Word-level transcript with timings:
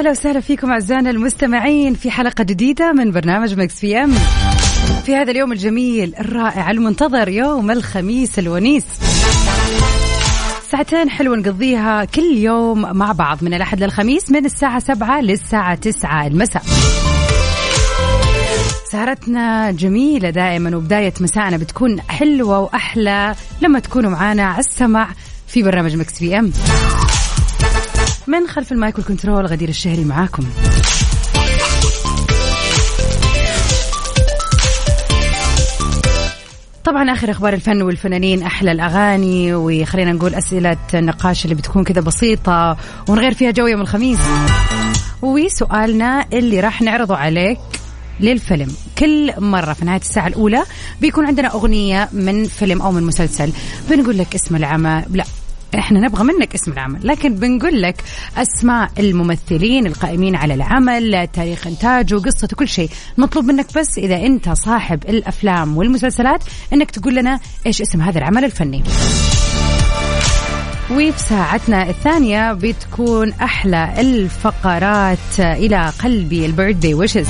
ويا 0.00 0.06
هلا 0.06 0.18
وسهلا 0.18 0.40
فيكم 0.40 0.70
أعزائنا 0.70 1.10
المستمعين 1.10 1.94
في 1.94 2.10
حلقة 2.10 2.44
جديدة 2.44 2.92
من 2.92 3.10
برنامج 3.10 3.58
Mix 3.58 3.80
PM. 3.80 4.14
في 5.04 5.16
هذا 5.16 5.30
اليوم 5.30 5.52
الجميل 5.52 6.14
الرائع 6.20 6.70
المنتظر 6.70 7.28
يوم 7.28 7.70
الخميس 7.70 8.38
الونيس. 8.38 8.84
ساعتين 10.70 11.10
حلوة 11.10 11.36
نقضيها 11.36 12.04
كل 12.04 12.36
يوم 12.36 12.96
مع 12.96 13.12
بعض 13.12 13.44
من 13.44 13.54
الأحد 13.54 13.82
للخميس 13.82 14.30
من 14.30 14.44
الساعة 14.44 14.78
سبعة 14.78 15.20
للساعة 15.20 15.74
تسعة 15.74 16.26
المساء. 16.26 16.62
سهرتنا 18.92 19.70
جميلة 19.70 20.30
دائما 20.30 20.76
وبداية 20.76 21.14
مساءنا 21.20 21.56
بتكون 21.56 22.00
حلوة 22.00 22.58
وأحلى 22.58 23.34
لما 23.60 23.78
تكونوا 23.78 24.10
معانا 24.10 24.42
على 24.42 24.58
السمع 24.58 25.08
في 25.46 25.62
برنامج 25.62 25.96
Mix 25.96 26.20
PM. 26.20 26.52
من 28.30 28.46
خلف 28.46 28.72
ال 28.72 28.79
mic 28.79 28.98
وال 28.98 29.09
control 29.09 29.46
غدير 29.46 29.68
الشهري 29.68 30.04
معاكم. 30.04 30.42
طبعا 36.84 37.12
آخر 37.12 37.30
أخبار 37.30 37.52
الفن 37.54 37.82
والفنانين 37.82 38.42
أحلى 38.42 38.72
الأغاني 38.72 39.54
وخلينا 39.54 40.12
نقول 40.12 40.34
أسئلة 40.34 40.76
النقاش 40.94 41.44
اللي 41.44 41.54
بتكون 41.54 41.84
كذا 41.84 42.00
بسيطة 42.00 42.76
ونغير 43.08 43.34
فيها 43.34 43.50
جو 43.50 43.66
يوم 43.66 43.80
الخميس. 43.80 44.18
وسؤالنا 45.22 46.26
اللي 46.32 46.60
راح 46.60 46.82
نعرضه 46.82 47.16
عليك 47.16 47.58
للفيلم. 48.20 48.72
كل 48.98 49.32
مرة 49.38 49.72
في 49.72 49.84
نهاية 49.84 50.00
الساعة 50.00 50.26
الأولى 50.26 50.62
بيكون 51.00 51.26
عندنا 51.26 51.48
أغنية 51.48 52.08
من 52.12 52.44
فيلم 52.44 52.82
أو 52.82 52.92
من 52.92 53.02
مسلسل. 53.02 53.52
بنقول 53.90 54.18
لك 54.18 54.34
اسم 54.34 54.56
العمل 54.56 55.04
لا 55.10 55.24
إحنا 55.74 56.00
نبغى 56.00 56.24
منك 56.24 56.54
اسم 56.54 56.72
العمل 56.72 57.06
لكن 57.06 57.34
بنقول 57.34 57.82
لك 57.82 58.04
أسماء 58.36 58.90
الممثلين 58.98 59.86
القائمين 59.86 60.36
على 60.36 60.54
العمل 60.54 61.28
تاريخ 61.32 61.66
انتاجه 61.66 62.14
قصته 62.14 62.56
كل 62.56 62.68
شيء. 62.68 62.90
مطلوب 63.18 63.44
منك 63.44 63.66
بس 63.78 63.98
إذا 63.98 64.16
أنت 64.16 64.48
صاحب 64.48 65.04
الأفلام 65.08 65.76
والمسلسلات 65.76 66.44
إنك 66.72 66.90
تقول 66.90 67.14
لنا 67.14 67.40
إيش 67.66 67.82
اسم 67.82 68.00
هذا 68.00 68.18
العمل 68.18 68.44
الفني. 68.44 68.82
وفي 70.90 71.12
ساعتنا 71.16 71.88
الثانية 71.90 72.52
بتكون 72.52 73.32
أحلى 73.32 73.94
الفقرات 73.98 75.38
إلى 75.38 75.92
قلبي 76.02 76.46
البيرثدي 76.46 76.94
ويشز 76.94 77.28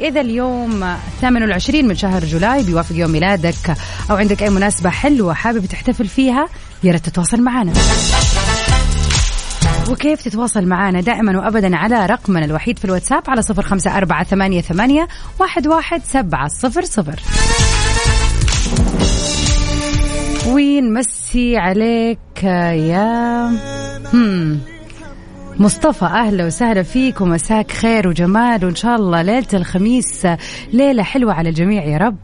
إذا 0.00 0.20
اليوم 0.20 0.96
28 1.20 1.84
من 1.84 1.94
شهر 1.94 2.24
جولاي 2.24 2.62
بيوافق 2.62 2.96
يوم 2.96 3.10
ميلادك 3.10 3.76
أو 4.10 4.16
عندك 4.16 4.42
أي 4.42 4.50
مناسبة 4.50 4.90
حلوة 4.90 5.34
حابب 5.34 5.66
تحتفل 5.66 6.08
فيها 6.08 6.48
يا 6.84 6.92
ريت 6.92 7.06
تتواصل 7.06 7.40
معنا 7.40 7.72
وكيف 9.90 10.22
تتواصل 10.22 10.66
معنا 10.66 11.00
دائما 11.00 11.38
وابدا 11.38 11.76
على 11.76 12.06
رقمنا 12.06 12.44
الوحيد 12.44 12.78
في 12.78 12.84
الواتساب 12.84 13.22
على 13.28 13.42
صفر 13.42 13.62
خمسة 13.62 13.96
أربعة 13.96 14.24
ثمانية, 14.24 14.60
ثمانية 14.60 15.08
واحد, 15.40 15.66
واحد 15.66 16.02
سبعة 16.04 16.48
صفر 16.48 16.82
صفر. 16.84 17.20
ونمسي 20.46 21.56
عليك 21.56 22.42
يا 22.42 23.46
هم. 24.14 24.71
مصطفى 25.58 26.04
أهلا 26.04 26.46
وسهلا 26.46 26.82
فيك 26.82 27.20
ومساك 27.20 27.72
خير 27.72 28.08
وجمال 28.08 28.64
وإن 28.64 28.74
شاء 28.74 28.96
الله 28.96 29.22
ليلة 29.22 29.46
الخميس 29.54 30.26
ليلة 30.72 31.02
حلوة 31.02 31.34
على 31.34 31.48
الجميع 31.48 31.84
يا 31.84 31.98
رب. 31.98 32.16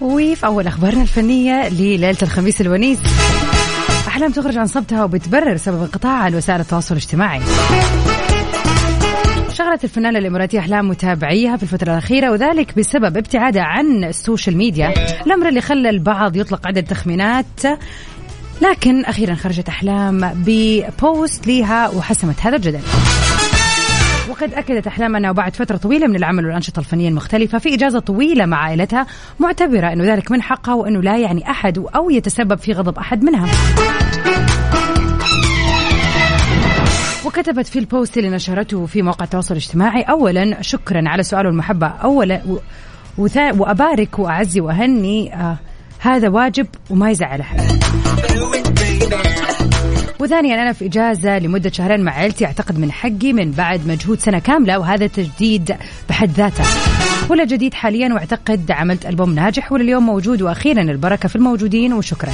وفي 0.00 0.46
أول 0.46 0.66
أخبارنا 0.66 1.02
الفنية 1.02 1.68
لليلة 1.68 2.16
الخميس 2.22 2.60
الونيس. 2.60 2.98
أحلام 4.12 4.32
تخرج 4.32 4.58
عن 4.58 4.66
صمتها 4.66 5.04
وبتبرر 5.04 5.56
سبب 5.56 5.80
انقطاعها 5.80 6.30
لوسائل 6.30 6.60
التواصل 6.60 6.94
الاجتماعي. 6.94 7.40
شغلت 9.52 9.84
الفنانة 9.84 10.18
الإماراتية 10.18 10.58
أحلام 10.58 10.88
متابعيها 10.88 11.56
في 11.56 11.62
الفترة 11.62 11.92
الأخيرة 11.92 12.30
وذلك 12.30 12.78
بسبب 12.78 13.16
ابتعادها 13.16 13.62
عن 13.62 14.04
ال 14.04 14.11
social 14.11 14.56
media. 14.56 14.94
الأمر 15.26 15.48
اللي 15.48 15.60
خلى 15.60 15.90
البعض 15.90 16.36
يطلق 16.36 16.66
عدة 16.66 16.80
تخمينات. 16.80 17.62
لكن 18.62 19.04
أخيرا 19.04 19.34
خرجت 19.34 19.68
أحلام 19.68 20.32
ب 20.34 20.56
post 20.56 21.46
لها 21.46 21.88
وحسمت 21.88 22.40
هذا 22.40 22.56
الجدل. 22.56 22.80
وقد 24.30 24.54
أكدت 24.54 24.86
أحلام 24.86 25.16
أنه 25.16 25.32
بعد 25.32 25.56
فترة 25.56 25.76
طويلة 25.76 26.06
من 26.06 26.16
العمل 26.16 26.46
والأنشطة 26.46 26.80
الفنية 26.80 27.08
المختلفة 27.08 27.58
في 27.58 27.74
إجازة 27.74 27.98
طويلة 27.98 28.46
مع 28.46 28.56
عائلتها 28.56 29.06
معتبرة 29.40 29.92
أنه 29.92 30.04
ذلك 30.04 30.30
من 30.30 30.42
حقها 30.42 30.74
وأنه 30.74 31.02
لا 31.02 31.18
يعني 31.18 31.50
أحد 31.50 31.78
أو 31.78 32.10
يتسبب 32.10 32.58
في 32.58 32.72
غضب 32.72 32.98
أحد 32.98 33.24
منها 33.24 33.48
وكتبت 37.26 37.66
في 37.66 37.78
البوست 37.78 38.18
اللي 38.18 38.30
نشرته 38.30 38.86
في 38.86 39.02
موقع 39.02 39.24
التواصل 39.24 39.54
الاجتماعي 39.54 40.02
أولا 40.02 40.62
شكرا 40.62 41.08
على 41.08 41.22
سؤال 41.22 41.46
المحبة 41.46 41.86
أولا. 41.86 42.42
وأبارك 43.18 44.18
وأعزي 44.18 44.60
وأهني 44.60 45.34
آه 45.34 45.56
هذا 45.98 46.28
واجب 46.28 46.66
وما 46.90 47.10
يزعل 47.10 47.40
أحد 47.40 47.60
وثانيا 50.22 50.62
أنا 50.62 50.72
في 50.72 50.86
إجازة 50.86 51.38
لمدة 51.38 51.70
شهرين 51.70 52.00
مع 52.00 52.12
عائلتي 52.12 52.46
أعتقد 52.46 52.78
من 52.78 52.92
حقي 52.92 53.32
من 53.32 53.50
بعد 53.50 53.86
مجهود 53.86 54.20
سنة 54.20 54.38
كاملة 54.38 54.78
وهذا 54.78 55.06
تجديد 55.06 55.76
بحد 56.08 56.30
ذاته. 56.30 56.64
ولا 57.30 57.44
جديد 57.44 57.74
حاليا 57.74 58.14
وأعتقد 58.14 58.70
عملت 58.70 59.06
ألبوم 59.06 59.34
ناجح 59.34 59.72
ولليوم 59.72 60.06
موجود. 60.06 60.42
وأخيرا 60.42 60.82
البركة 60.82 61.28
في 61.28 61.36
الموجودين 61.36 61.92
وشكرا. 61.92 62.30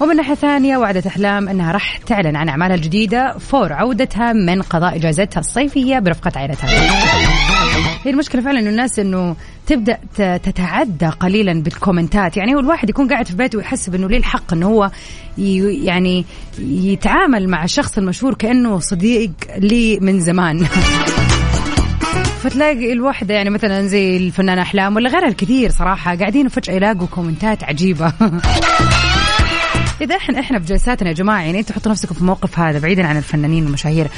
ومن 0.00 0.16
ناحية 0.16 0.34
ثانية 0.34 0.76
وعدت 0.76 1.06
أحلام 1.06 1.48
أنها 1.48 1.72
راح 1.72 1.96
تعلن 1.96 2.36
عن 2.36 2.48
أعمالها 2.48 2.76
الجديدة. 2.76 3.38
فور 3.38 3.72
عودتها 3.72 4.32
من 4.32 4.62
قضاء 4.62 4.96
إجازتها 4.96 5.40
الصيفية 5.40 5.98
برفقة 5.98 6.32
عائلتها. 6.36 6.68
هي 8.04 8.10
المشكلة 8.10 8.42
فعلا 8.42 8.60
إنه 8.60 8.70
الناس 8.70 8.98
إنه 8.98 9.36
تبدأ 9.70 9.98
تتعدى 10.36 11.06
قليلا 11.06 11.62
بالكومنتات. 11.62 12.36
يعني 12.36 12.54
هو 12.54 12.58
الواحد 12.58 12.90
يكون 12.90 13.08
قاعد 13.08 13.26
في 13.26 13.36
بيته 13.36 13.58
ويحسب 13.58 13.94
إنه 13.94 14.08
ليه 14.08 14.16
الحق 14.16 14.52
إنه 14.52 14.66
هو 14.66 14.90
يعني 15.38 16.24
يتعامل 16.58 17.48
مع 17.48 17.64
الشخص 17.64 17.98
المشهور 17.98 18.34
كأنه 18.34 18.78
صديق 18.78 19.30
لي 19.58 19.98
من 20.00 20.20
زمان. 20.20 20.66
فتلاقي 22.42 22.92
الوحدة 22.92 23.34
يعني 23.34 23.50
مثلا 23.50 23.86
زي 23.86 24.16
الفنانة 24.16 24.62
أحلام 24.62 24.96
ولا 24.96 25.10
غيرها 25.10 25.28
الكثير 25.28 25.70
صراحة 25.70 26.16
قاعدين 26.16 26.48
فجأة 26.48 26.74
يلاقوا 26.74 27.06
كومنتات 27.06 27.64
عجيبة. 27.64 28.12
إذا 30.00 30.16
إحنا 30.16 30.40
إحنا 30.40 30.58
بجلساتنا 30.58 31.08
يا 31.08 31.14
جماعة 31.14 31.42
يعني 31.42 31.58
أنتوا 31.58 31.76
حطوا 31.76 31.92
نفسكم 31.92 32.14
في 32.14 32.20
الموقف 32.20 32.58
هذا 32.58 32.78
بعيدا 32.78 33.06
عن 33.06 33.16
الفنانين 33.16 33.64
والمشاهير. 33.64 34.08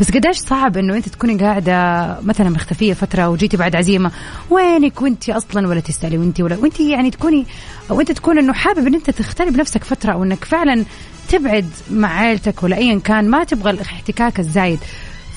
بس 0.00 0.10
قديش 0.10 0.36
صعب 0.36 0.76
إنه 0.76 0.96
أنت 0.96 1.08
تكوني 1.08 1.36
قاعدة 1.36 2.16
مثلا 2.20 2.50
مختفية 2.50 2.94
فترة 2.94 3.28
وجيتي 3.28 3.56
بعد 3.56 3.76
عزيمة. 3.76 4.10
وينك 4.50 5.02
وانت 5.02 5.30
أصلا 5.30 5.68
ولا 5.68 5.80
تسالي 5.80 6.18
وانت 6.18 6.40
ولا 6.40 6.56
وانت 6.56 6.80
يعني 6.80 7.10
تكوني 7.10 7.46
أو 7.90 8.00
انت 8.00 8.12
تكون 8.12 8.38
إنه 8.38 8.52
حابب 8.52 8.86
إن 8.86 8.94
أنت 8.94 9.10
تختلي 9.10 9.50
بنفسك 9.50 9.84
فترة 9.84 10.12
أو 10.12 10.24
انك 10.24 10.44
فعلا 10.44 10.84
تبعد 11.28 11.70
مع 11.90 12.08
عائلتك 12.08 12.62
ولا 12.62 12.76
ايا 12.76 12.98
كان 12.98 13.30
ما 13.30 13.44
تبغى 13.44 13.70
الاحتكاك 13.70 14.40
الزايد. 14.40 14.78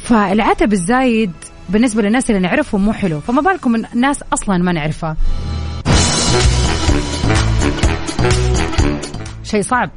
فالعتب 0.04 0.74
الزايد 0.74 1.32
بالنسبة 1.70 2.02
للناس 2.02 2.30
اللي 2.30 2.42
نعرفهم 2.42 2.86
مو 2.86 2.94
حلو. 2.94 3.20
فما 3.20 3.42
بالكم 3.42 3.72
من 3.72 3.86
ناس 3.94 4.24
أصلا 4.34 4.58
ما 4.58 4.72
نعرفها. 4.72 5.18
شيء 9.46 9.62
صعب. 9.62 9.90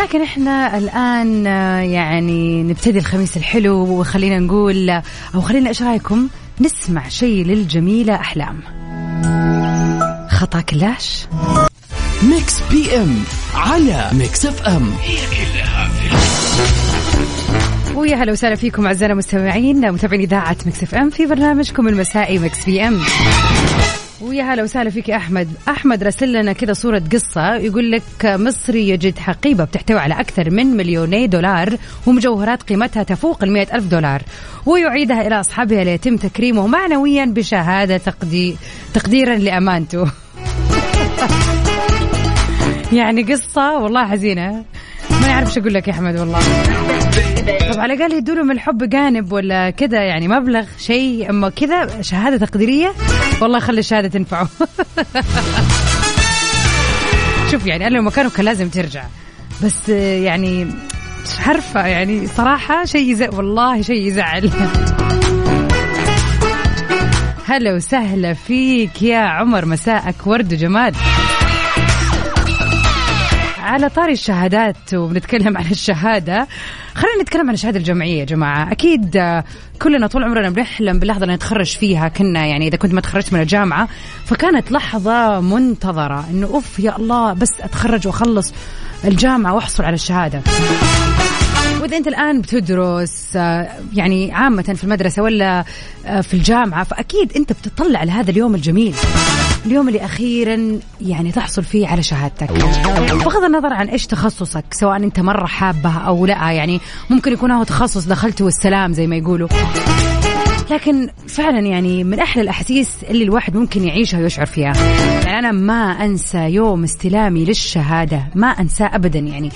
لكن 0.00 0.22
إحنا 0.22 0.78
الآن 0.78 1.46
يعني 1.90 2.62
نبتدي 2.62 2.98
الخميس 2.98 3.36
الحلو 3.36 3.76
وخلينا 3.76 4.38
نقول 4.38 4.90
أو 5.34 5.40
خلينا 5.40 5.68
إيش 5.68 5.82
رأيكم؟ 5.82 6.28
نسمع 6.60 7.08
شيء 7.08 7.44
للجميلة 7.44 8.14
أحلام. 8.14 8.60
خطأ 10.28 10.60
كلاش؟ 10.60 11.26
Mix 12.22 12.60
PM 12.70 13.16
على 13.54 14.10
Mix 14.12 14.46
FM. 14.46 14.90
هي 15.02 15.16
كلها 15.16 15.88
في 15.88 16.16
ويا 17.94 18.16
هلا 18.16 18.32
وسهلا 18.32 18.54
فيكم 18.54 18.86
اعزائنا 18.86 19.12
المستمعين 19.12 19.92
متابعين 19.92 20.20
إذاعة 20.20 20.56
Mix 20.66 20.82
FM 20.82 21.10
في 21.10 21.26
برنامجكم 21.26 21.88
المسائي 21.88 22.38
Mix 22.38 22.64
PM. 22.64 23.00
ويا 24.20 24.42
هلا 24.42 24.62
وسهلا 24.62 24.90
فيك 24.90 25.08
يا 25.08 25.16
أحمد. 25.16 25.48
أحمد 25.68 26.02
راسل 26.02 26.32
لنا 26.32 26.52
كذا 26.52 26.72
صورة 26.72 27.02
قصة. 27.12 27.54
يقول 27.54 27.90
لك 27.90 28.02
مصري 28.24 28.88
يجد 28.88 29.18
حقيبة 29.18 29.64
بتحتوي 29.64 29.98
على 29.98 30.20
أكثر 30.20 30.50
من 30.50 30.66
مليوني 30.66 31.26
دولار 31.26 31.76
ومجوهرات 32.06 32.62
قيمتها 32.62 33.02
تفوق 33.02 33.44
ال 33.44 33.56
ألف 33.56 33.84
دولار. 33.84 34.22
ويعيدها 34.66 35.26
إلى 35.26 35.40
أصحابها 35.40 35.84
ليتم 35.84 36.16
تكريمه 36.16 36.66
معنويا 36.66 37.24
بشهادة 37.24 37.96
تقدي... 37.96 38.56
تقديرا 38.94 39.36
لأمانته. 39.36 40.06
يعني 42.92 43.22
قصة 43.22 43.78
والله 43.78 44.06
حزينة. 44.06 44.64
ما 45.20 45.26
يعرف 45.28 45.48
إيش 45.48 45.58
أقول 45.58 45.74
لك 45.74 45.88
يا 45.88 45.92
أحمد 45.92 46.18
والله. 46.18 46.38
طب 47.72 47.80
على 47.80 47.94
الأقل 47.94 48.12
يدوا 48.12 48.42
من 48.42 48.50
الحب 48.50 48.88
جانب 48.88 49.32
ولا 49.32 49.70
كذا 49.70 50.02
يعني 50.02 50.28
مبلغ 50.28 50.64
شيء 50.78 51.30
أما 51.30 51.48
كذا 51.48 52.02
شهادة 52.02 52.46
تقديرية 52.46 52.92
والله 53.40 53.58
خلي 53.58 53.80
الشهادة 53.80 54.08
تنفعه. 54.08 54.48
شوف 57.50 57.66
يعني 57.66 57.86
أنا 57.86 57.96
لو 57.96 58.02
مكانه 58.02 58.30
كان 58.30 58.44
لازم 58.44 58.68
ترجع. 58.68 59.04
بس 59.64 59.88
يعني 59.88 60.64
مش 61.24 61.46
عارفه 61.46 61.86
يعني 61.86 62.26
صراحة 62.26 62.84
شيء 62.84 63.10
يزعل 63.10 63.34
والله 63.34 63.82
شيء 63.82 64.06
يزعل. 64.06 64.50
هلا 67.46 67.74
وسهلا 67.74 68.34
فيك 68.34 69.02
يا 69.02 69.18
عمر 69.18 69.64
مساءك 69.64 70.26
ورد 70.26 70.52
وجمال 70.52 70.94
على 73.66 73.88
طاري 73.88 74.12
الشهادات 74.12 74.94
وبنتكلم 74.94 75.56
عن 75.56 75.64
الشهادة. 75.70 76.46
خلينا 76.94 77.22
نتكلم 77.22 77.48
عن 77.48 77.54
الشهادة 77.54 77.78
الجامعية 77.78 78.20
يا 78.20 78.24
جماعة. 78.24 78.72
أكيد 78.72 79.22
كلنا 79.82 80.06
طول 80.06 80.24
عمرنا 80.24 80.50
بنحلم 80.50 80.98
باللحظه 80.98 81.22
اللي 81.22 81.34
نتخرج 81.34 81.76
فيها 81.76 82.08
كنا 82.08 82.46
يعني 82.46 82.68
إذا 82.68 82.76
كنت 82.76 82.92
ما 82.94 83.00
تخرجت 83.00 83.32
من 83.32 83.40
الجامعة 83.40 83.88
فكانت 84.24 84.72
لحظة 84.72 85.40
منتظرة 85.40 86.24
إنه 86.30 86.46
أوف 86.46 86.78
يا 86.78 86.96
الله 86.96 87.32
بس 87.32 87.60
أتخرج 87.60 88.06
وأخلص 88.06 88.54
الجامعة 89.04 89.54
وأحصل 89.54 89.84
على 89.84 89.94
الشهادة. 89.94 90.42
وإذا 91.80 91.96
أنت 91.96 92.08
الآن 92.08 92.40
بتدرس 92.40 93.34
يعني 93.94 94.32
عامة 94.32 94.62
في 94.62 94.84
المدرسة 94.84 95.22
ولا 95.22 95.64
في 96.22 96.34
الجامعة 96.34 96.84
فأكيد 96.84 97.32
أنت 97.36 97.52
بتطلع 97.52 98.04
لهذا 98.04 98.30
اليوم 98.30 98.54
الجميل. 98.54 98.94
اليوم 99.66 99.88
اللي 99.88 100.04
أخيرا 100.04 100.78
يعني 101.00 101.32
تحصل 101.32 101.64
فيه 101.64 101.88
على 101.88 102.02
شهادتك. 102.02 102.52
بغض 103.12 103.44
النظر 103.44 103.72
عن 103.72 103.88
إيش 103.88 104.06
تخصصك 104.06 104.64
سواء 104.70 104.96
أنت 104.96 105.20
مرة 105.20 105.46
حابة 105.46 105.92
أو 105.98 106.26
لا 106.26 106.50
يعني 106.50 106.80
ممكن 107.10 107.32
يكون 107.32 107.50
هو 107.50 107.62
تخصص 107.62 108.06
دخلته 108.06 108.44
والسلام 108.44 108.92
زي 108.92 109.06
ما 109.06 109.16
يقولوا. 109.16 109.48
لكن 110.70 111.08
فعلا 111.28 111.58
يعني 111.58 112.04
من 112.04 112.20
أحلى 112.20 112.42
الأحاسيس 112.42 112.88
اللي 113.10 113.24
الواحد 113.24 113.56
ممكن 113.56 113.84
يعيشها 113.84 114.20
ويشعر 114.20 114.46
فيها. 114.46 114.72
يعني 115.24 115.38
أنا 115.38 115.52
ما 115.52 116.04
أنسى 116.04 116.38
يوم 116.38 116.84
استلامي 116.84 117.44
للشهادة 117.44 118.26
ما 118.34 118.46
أنساه 118.46 118.90
ابدا 118.94 119.18
يعني. 119.18 119.50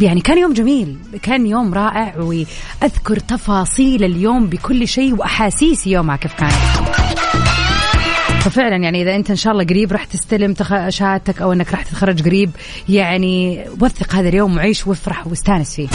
يعني 0.00 0.20
كان 0.20 0.38
يوم 0.38 0.52
جميل 0.52 0.96
كان 1.22 1.46
يوم 1.46 1.74
رائع 1.74 2.14
وأذكر 2.16 3.18
تفاصيل 3.18 4.04
اليوم 4.04 4.46
بكل 4.46 4.88
شيء 4.88 5.14
واحاسيسي 5.14 5.90
يومها 5.90 6.16
كيف 6.16 6.34
كانت 6.34 6.52
ففعلا 8.44 8.76
يعني 8.76 9.02
إذا 9.02 9.16
أنت 9.16 9.30
إن 9.30 9.36
شاء 9.36 9.52
الله 9.52 9.64
قريب 9.64 9.92
راح 9.92 10.04
تستلم 10.04 10.54
شهادتك 10.88 11.42
أو 11.42 11.52
إنك 11.52 11.70
راح 11.70 11.82
تتخرج 11.82 12.22
قريب 12.22 12.50
يعني 12.88 13.64
وثق 13.80 14.14
هذا 14.14 14.28
اليوم 14.28 14.56
وعيش 14.56 14.86
وافرح 14.86 15.26
واستانس 15.26 15.74
فيه. 15.74 15.88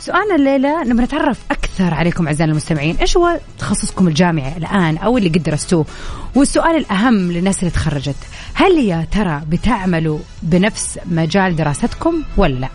سؤالنا 0.00 0.34
الليلة 0.34 0.84
نبغى 0.84 1.04
نتعرف 1.04 1.38
أكثر 1.50 1.94
عليكم 1.94 2.26
اعزائنا 2.26 2.52
المستمعين، 2.52 2.96
إيش 2.96 3.16
هو 3.16 3.38
تخصصكم 3.58 4.08
الجامعي 4.08 4.56
الآن 4.56 4.96
أو 4.96 5.18
اللي 5.18 5.28
قد 5.28 5.42
درستوه؟ 5.42 5.86
والسؤال 6.34 6.76
الأهم 6.76 7.32
للناس 7.32 7.58
اللي 7.58 7.70
تخرجت، 7.70 8.16
هل 8.54 8.78
يا 8.78 9.06
ترى 9.12 9.42
بتعملوا 9.48 10.18
بنفس 10.42 10.98
مجال 11.06 11.56
دراستكم 11.56 12.22
ولا 12.36 12.54
لا؟ 12.54 12.68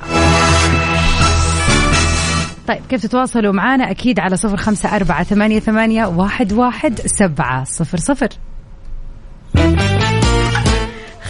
طيب 2.68 2.82
كيف 2.90 3.02
تتواصلوا 3.02 3.54
معنا 3.54 3.92
أكيد 3.92 4.20
على 4.20 4.38
صفر 4.38 4.58
خمسة 4.58 4.96
أربعة 4.96 5.24
ثمانية, 5.24 5.60
ثمانية 5.60 6.06
واحد, 6.06 6.54
واحد 6.54 7.02
سبعة 7.06 7.64
صفر 7.64 7.98
صفر 7.98 8.30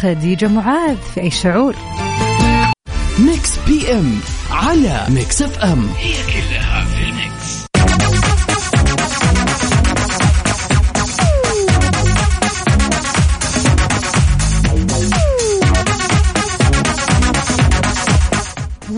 خديجة 0.02 0.48
معاذ 0.48 0.96
في 1.16 1.22
أي 1.22 1.32
شعور. 1.32 1.76
Mix 3.20 3.58
PM 3.68 4.20
على 4.52 5.06
Mix 5.10 5.42
FM. 5.42 5.90
هي 5.98 6.14
كلها 6.34 6.81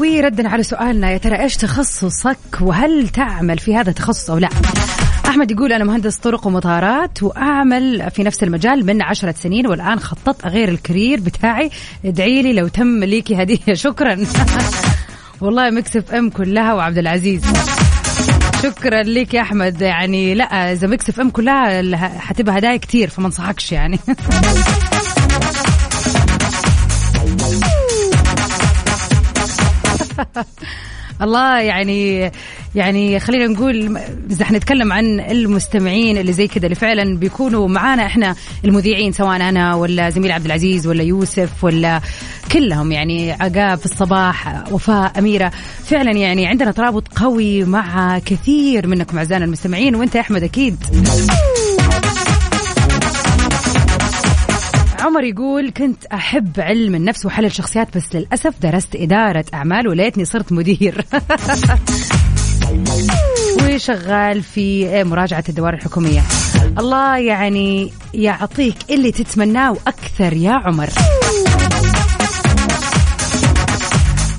وردا 0.04 0.50
على 0.50 0.64
سؤالنا. 0.64 1.12
يا 1.12 1.18
ترى 1.18 1.42
إيش 1.42 1.58
تخصصك؟ 1.58 2.38
وهل 2.62 3.10
تعمل 3.10 3.60
في 3.60 3.76
هذا 3.76 3.90
التخصص 3.90 4.30
أو 4.30 4.38
لا؟ 4.38 4.50
أحمد 5.28 5.52
يقول 5.52 5.74
أنا 5.74 5.84
مهندس 5.84 6.16
طرق 6.16 6.48
ومطارات 6.48 7.24
وأعمل 7.24 8.12
في 8.12 8.24
نفس 8.24 8.44
المجال 8.44 8.86
من 8.86 9.02
عشرة 9.02 9.36
سنين 9.38 9.68
والآن 9.68 10.00
خططت 10.00 10.46
أغير 10.46 10.70
ال 10.70 10.77
career 10.77 11.20
بتاعي. 11.20 11.70
ادعي 12.06 12.42
لي 12.42 12.54
لو 12.54 12.68
تم 12.68 13.04
ليكي 13.04 13.42
هدية. 13.42 13.74
شكرا. 13.86 14.18
والله 15.42 15.70
Mix 15.70 16.14
FM 16.14 16.30
كلها 16.30 16.74
وعبد 16.74 16.98
العزيز. 16.98 17.44
شكرا 18.64 19.04
لك 19.04 19.34
يا 19.34 19.42
أحمد. 19.42 19.82
يعني 19.82 20.36
لا 20.36 20.74
إذا 20.74 20.88
Mix 20.88 21.20
FM 21.20 21.30
كلها 21.30 22.08
حتبقى 22.20 22.58
هدايا 22.58 22.78
كتير 22.78 23.10
فما 23.10 23.26
أنصحكش 23.26 23.72
يعني. 23.72 24.00
الله 31.22 31.60
يعني 31.60 32.32
يعني 32.76 33.20
خلينا 33.20 33.48
نقول 33.48 33.98
إذا 34.32 34.46
حنتكلم 34.46 34.94
عن 34.94 35.20
المستمعين 35.20 36.18
اللي 36.18 36.34
زي 36.34 36.48
كذا 36.48 36.66
اللي 36.66 36.76
فعلا 36.76 37.18
بيكونوا 37.18 37.68
معانا 37.68 38.06
إحنا 38.06 38.36
المذيعين 38.66 39.12
سواء 39.12 39.36
أنا 39.36 39.76
ولا 39.76 40.10
زميل 40.10 40.32
عبد 40.32 40.46
العزيز 40.46 40.88
ولا 40.88 41.04
يوسف 41.04 41.64
ولا 41.64 42.02
كلهم 42.52 42.92
يعني 42.92 43.32
عقاب 43.32 43.78
في 43.78 43.86
الصباح 43.86 44.64
وفاء 44.72 45.20
أميرة. 45.20 45.52
فعلا 45.86 46.12
يعني 46.12 46.48
عندنا 46.48 46.72
ترابط 46.72 47.08
قوي 47.08 47.64
مع 47.64 48.20
كثير 48.20 48.88
منكم 48.88 49.18
أعزائنا 49.18 49.46
المستمعين 49.46 49.96
وإنت 49.96 50.16
يا 50.16 50.22
أحمد 50.22 50.44
أكيد. 50.44 50.78
عمر 55.14 55.24
يقول 55.24 55.70
كنت 55.70 56.06
أحب 56.06 56.60
علم 56.60 56.96
النفس 56.96 57.26
وحل 57.26 57.46
الشخصيات 57.46 57.98
بس 57.98 58.16
للأسف 58.16 58.54
درست 58.62 58.96
إدارة 58.96 59.46
أعمال 59.54 59.88
وليتني 59.88 60.26
صرت 60.26 60.52
مدير. 60.52 61.06
وشغال 63.64 64.44
في 64.44 65.04
مراجعة 65.04 65.44
الدوائر 65.50 65.74
الحكومية. 65.74 66.22
الله 66.78 67.18
يعني 67.18 67.94
يعطيك 68.14 68.76
اللي 68.90 69.12
تتمناه 69.12 69.72
وأكثر 69.72 70.34
يا 70.34 70.52
عمر. 70.52 70.90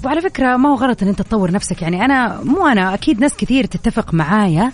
وعلى 0.04 0.20
فكرة 0.20 0.56
ما 0.56 0.68
هو 0.68 0.74
غلط 0.74 1.02
أن 1.02 1.08
أنت 1.08 1.22
تطور 1.22 1.50
نفسك. 1.50 1.82
يعني 1.82 2.04
أنا 2.04 2.40
مو 2.44 2.66
أنا 2.66 2.94
أكيد 2.94 3.20
ناس 3.20 3.34
كثير 3.36 3.64
تتفق 3.64 4.14
معايا 4.14 4.72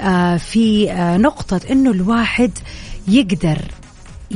آه، 0.00 0.36
في 0.36 0.92
آه، 0.92 1.16
نقطة 1.16 1.60
أنه 1.70 1.90
الواحد 1.90 2.50
يقدر 3.08 3.58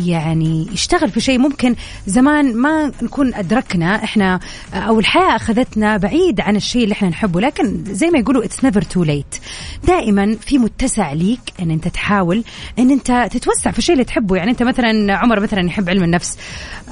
يعني 0.07 0.69
يشتغل 0.73 1.11
في 1.11 1.21
شيء. 1.21 1.39
ممكن 1.39 1.75
زمان 2.07 2.57
ما 2.57 2.93
نكون 3.03 3.35
أدركنا 3.35 4.05
إحنا 4.05 4.41
أو 4.75 4.99
الحياة 4.99 5.37
أخذتنا 5.37 5.97
بعيد 5.97 6.41
عن 6.41 6.57
الشيء 6.57 6.85
اللي 6.85 6.93
إحنا 6.93 7.09
نحبه. 7.09 7.41
لكن 7.41 7.85
زي 7.85 8.11
ما 8.11 8.19
يقولوا 8.19 8.45
it's 8.45 8.67
never 8.67 8.81
too 8.81 9.05
late. 9.09 9.41
دائما 9.85 10.37
في 10.41 10.59
متسع 10.59 11.13
ليك 11.13 11.41
أن 11.61 11.71
أنت 11.71 11.89
تحاول 11.89 12.45
أن 12.79 12.91
أنت 12.91 13.29
تتوسع 13.31 13.71
في 13.71 13.79
الشيء 13.79 13.93
اللي 13.93 14.05
تحبه. 14.05 14.37
يعني 14.37 14.51
أنت 14.51 14.63
مثلا 14.63 15.17
عمر 15.17 15.41
مثلا 15.41 15.67
يحب 15.67 15.89
علم 15.89 16.05
النفس. 16.05 16.37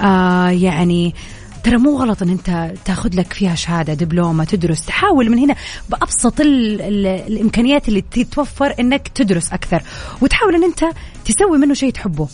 آه 0.01 0.49
يعني 0.49 1.15
ترى 1.65 1.77
مو 1.77 1.97
غلط 1.97 2.23
إن 2.23 2.29
أنت 2.29 2.73
تاخذ 2.85 3.11
لك 3.15 3.33
فيها 3.33 3.55
شهادة 3.55 3.95
دبلومة 3.95 4.45
تدرس. 4.45 4.87
تحاول 4.87 5.31
من 5.31 5.39
هنا 5.39 5.55
بأبسط 5.89 6.41
ال 6.41 6.81
ال 6.81 7.07
الإمكانيات 7.07 7.89
اللي 7.89 8.01
تتوفر 8.01 8.75
إنك 8.81 9.09
تدرس 9.09 9.53
أكثر. 9.53 9.83
وتحاول 10.21 10.55
إن 10.55 10.65
أنت 10.65 10.85
تسوي 11.25 11.59
منه 11.59 11.75
شيء 11.75 11.93
تحبه. 11.93 12.29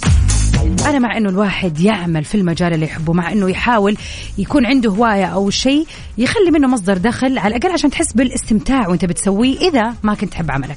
أنا 0.62 0.98
مع 0.98 1.16
إنه 1.16 1.28
الواحد 1.28 1.80
يعمل 1.80 2.24
في 2.24 2.34
المجال 2.34 2.74
اللي 2.74 2.86
يحبه 2.86 3.12
مع 3.12 3.32
إنه 3.32 3.50
يحاول 3.50 3.96
يكون 4.38 4.66
عنده 4.66 4.90
هواية 4.90 5.24
أو 5.24 5.50
شيء 5.50 5.86
يخلي 6.18 6.50
منه 6.50 6.68
مصدر 6.68 6.98
دخل 6.98 7.38
على 7.38 7.56
الأقل 7.56 7.72
عشان 7.72 7.90
تحس 7.90 8.12
بالاستمتاع 8.12 8.88
وأنت 8.88 9.04
بتسويه 9.04 9.58
إذا 9.58 9.94
ما 10.02 10.14
كنت 10.14 10.32
تحب 10.32 10.50
عملك. 10.50 10.76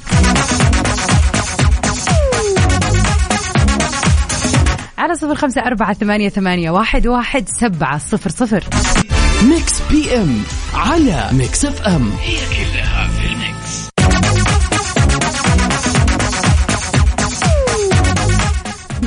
على 4.98 5.15
صفر 5.15 5.36
خمسة 5.36 5.62
أربعة 5.62 5.94
ثمانية, 5.94 6.30
ثمانية 6.30 6.72
واحد, 6.72 7.08
واحد 7.08 7.48
سبعة 7.48 7.98
صفر 7.98 8.30
صفر. 8.30 8.63
Mix 9.50 9.82
PM 9.91 10.41
على 10.74 11.30
Mix 11.32 11.65
FM 11.65 12.12
هي 12.22 12.38
كلها 12.56 13.10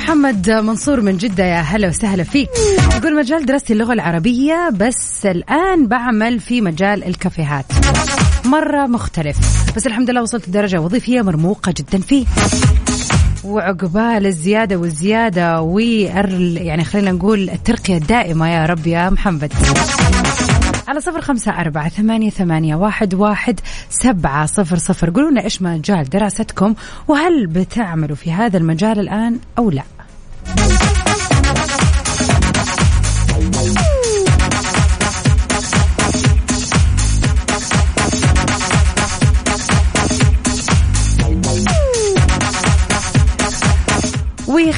محمد 0.08 0.50
منصور 0.50 1.00
من 1.00 1.16
جدة 1.16 1.44
يا 1.44 1.60
هلا 1.60 1.88
وسهلا 1.88 2.24
فيك. 2.24 2.48
يقول 2.96 3.16
مجال 3.16 3.46
دراستي 3.46 3.72
اللغة 3.72 3.92
العربية 3.92 4.70
بس 4.70 5.26
الآن 5.26 5.86
بعمل 5.86 6.40
في 6.40 6.60
مجال 6.60 7.04
الكافيهات. 7.04 7.64
مرة 8.44 8.86
مختلف. 8.86 9.36
بس 9.76 9.86
الحمد 9.86 10.10
لله 10.10 10.22
وصلت 10.22 10.48
لدرجة 10.48 10.80
وظيفية 10.80 11.22
مرموقة 11.22 11.74
جدا 11.76 11.98
فيه. 11.98 12.26
وعقبال 13.44 14.26
الزيادة 14.26 14.76
والزيادة 14.76 15.60
و 15.60 15.78
يعني 15.78 16.84
خلينا 16.84 17.12
نقول 17.12 17.50
الترقية 17.50 17.96
الدائمة 17.96 18.48
يا 18.48 18.66
رب 18.66 18.86
يا 18.86 19.10
محمد. 19.10 19.52
على 20.88 21.00
صفر 21.00 21.20
خمسة 21.20 21.52
أربعة 21.52 21.88
ثمانية, 21.88 22.30
ثمانية 22.30 22.74
واحد, 22.74 23.14
واحد 23.14 23.60
سبعة 23.90 24.46
صفر 24.46 24.78
صفر. 24.78 25.10
قولوا 25.10 25.30
لنا 25.30 25.44
إيش 25.44 25.62
مجال 25.62 26.08
دراستكم 26.08 26.74
وهل 27.08 27.46
بتعملوا 27.46 28.16
في 28.16 28.32
هذا 28.32 28.58
المجال 28.58 28.98
الآن 28.98 29.38
أو 29.58 29.70
لا؟ 29.70 29.82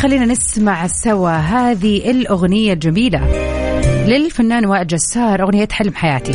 وخلينا 0.00 0.26
نسمع 0.26 0.86
سوا 0.86 1.30
هذه 1.30 2.10
الأغنية 2.10 2.72
الجميلة 2.72 3.20
للفنان 4.06 4.66
وائل 4.66 4.86
جسار 4.86 5.42
أغنية 5.42 5.68
حلم 5.72 5.94
حياتي. 5.94 6.32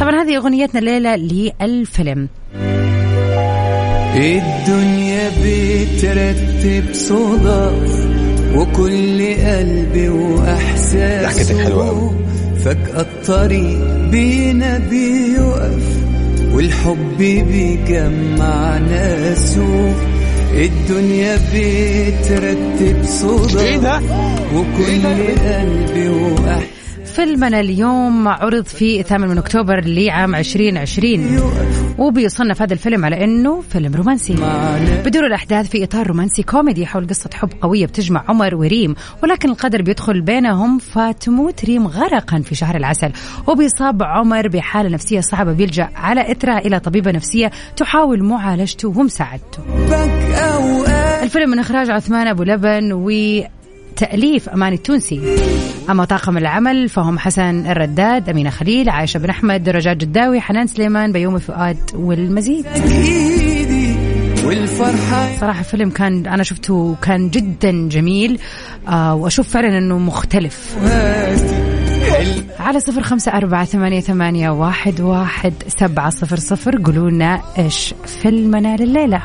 طبعا 0.00 0.22
هذه 0.22 0.36
أغنيتنا 0.36 0.80
الليلة 0.80 1.16
للفيلم. 1.16 2.28
الدنيا 4.16 5.30
بترتب 5.42 6.94
صدف 6.94 8.13
وكل 8.56 9.34
قلبي 9.34 10.08
وإحساس 10.08 11.24
ضحكتك 11.36 11.56
حلوة 11.64 11.88
أوي 11.88 12.10
فجأة 12.64 13.00
الطريق 13.00 13.78
بينا 14.10 14.78
بيقف 14.78 15.96
والحب 16.54 17.18
بيجمع 17.18 18.78
ناسه 18.78 19.94
الدنيا 20.52 21.36
بترتب 21.36 23.04
صدف 23.04 23.82
ده؟ 23.82 24.00
وكل 24.54 25.02
قلبي 25.48 26.08
وإحساس 26.08 26.83
فيلمنا 27.14 27.60
اليوم 27.60 28.28
عرض 28.28 28.64
في 28.64 29.02
8 29.02 29.32
من 29.32 29.38
أكتوبر 29.38 29.84
لعام 29.84 30.34
2020 30.34 31.40
وبيصنف 31.98 32.62
هذا 32.62 32.72
الفيلم 32.72 33.04
على 33.04 33.24
إنه 33.24 33.60
فيلم 33.60 33.94
رومانسي. 33.94 34.34
بدور 35.04 35.26
الأحداث 35.26 35.68
في 35.68 35.84
إطار 35.84 36.06
رومانسي 36.06 36.42
كوميدي 36.42 36.86
حول 36.86 37.06
قصة 37.06 37.30
حب 37.34 37.48
قوية 37.60 37.86
بتجمع 37.86 38.24
عمر 38.28 38.54
وريم 38.54 38.94
ولكن 39.22 39.50
القدر 39.50 39.82
بيدخل 39.82 40.20
بينهم 40.20 40.78
فتموت 40.78 41.64
ريم 41.64 41.86
غرقا 41.86 42.38
في 42.38 42.54
شهر 42.54 42.76
العسل. 42.76 43.10
وبيصاب 43.46 44.02
عمر 44.02 44.48
بحالة 44.48 44.88
نفسية 44.88 45.20
صعبة 45.20 45.52
بيلجأ 45.52 45.88
على 45.96 46.32
اثرها 46.32 46.58
إلى 46.58 46.80
طبيبة 46.80 47.10
نفسية 47.10 47.50
تحاول 47.76 48.24
معالجته 48.24 48.88
ومساعدته. 48.88 49.58
الفيلم 51.22 51.50
من 51.50 51.58
إخراج 51.58 51.90
عثمان 51.90 52.26
أبو 52.26 52.42
لبن 52.42 52.92
و 52.92 53.10
تأليف 53.96 54.48
أماني 54.48 54.76
التونسي. 54.76 55.20
أما 55.90 56.04
طاقم 56.04 56.38
العمل 56.38 56.88
فهم 56.88 57.18
حسن 57.18 57.66
الرداد 57.66 58.28
أمينة 58.28 58.50
خليل 58.50 58.88
عائشة 58.88 59.18
بن 59.18 59.30
أحمد 59.30 59.64
درجات 59.64 59.96
جداوي 59.96 60.40
حنان 60.40 60.66
سليمان 60.66 61.12
بيومي 61.12 61.40
فؤاد 61.40 61.78
والمزيد. 61.94 62.66
والفرحة 64.44 65.36
صراحة 65.40 65.60
الفيلم 65.60 65.90
كان 65.90 66.26
أنا 66.26 66.42
شفته 66.42 66.96
كان 67.02 67.30
جدا 67.30 67.88
جميل 67.88 68.38
آه 68.88 69.14
وأشوف 69.14 69.48
فعلا 69.48 69.78
أنه 69.78 69.98
مختلف. 69.98 70.76
على 72.60 72.80
صفر 72.80 73.02
خمسة 73.02 73.32
أربعة 73.32 73.64
ثمانية, 73.64 74.00
ثمانية 74.00 74.50
واحد, 74.50 75.00
واحد 75.00 75.52
سبعة 75.80 76.10
صفر 76.10 76.36
صفر 76.36 76.82
قولوا 76.82 77.10
لنا 77.10 77.40
إيش 77.58 77.94
فيلمنا 78.22 78.76
لليلة. 78.76 79.22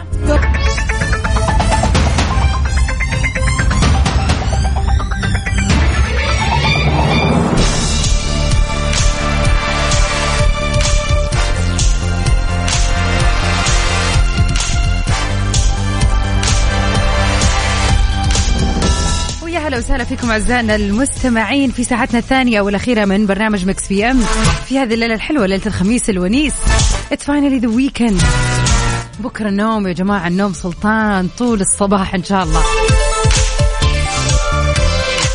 ويا 19.69 19.77
هلا 19.77 19.85
وسهلا 19.85 20.03
فيكم 20.03 20.31
أعزائنا 20.31 20.75
المستمعين 20.75 21.71
في 21.71 21.83
ساعتنا 21.83 22.19
الثانية 22.19 22.61
والأخيرة 22.61 23.05
من 23.05 23.25
برنامج 23.25 23.67
مكس 23.67 23.87
بي 23.87 24.11
أم. 24.11 24.19
في 24.65 24.79
هذه 24.79 24.93
الليلة 24.93 25.13
الحلوة 25.13 25.45
ليلة 25.45 25.61
الخميس 25.65 26.09
الونيس. 26.09 26.53
it's 27.11 27.25
finally 27.25 27.59
the 27.59 27.67
weekend 27.67 28.21
بكرة 29.19 29.49
النوم 29.49 29.87
يا 29.87 29.93
جماعة 29.93 30.27
النوم 30.27 30.53
سلطان 30.53 31.27
طول 31.37 31.61
الصباح 31.61 32.15
إن 32.15 32.23
شاء 32.23 32.43
الله. 32.43 32.63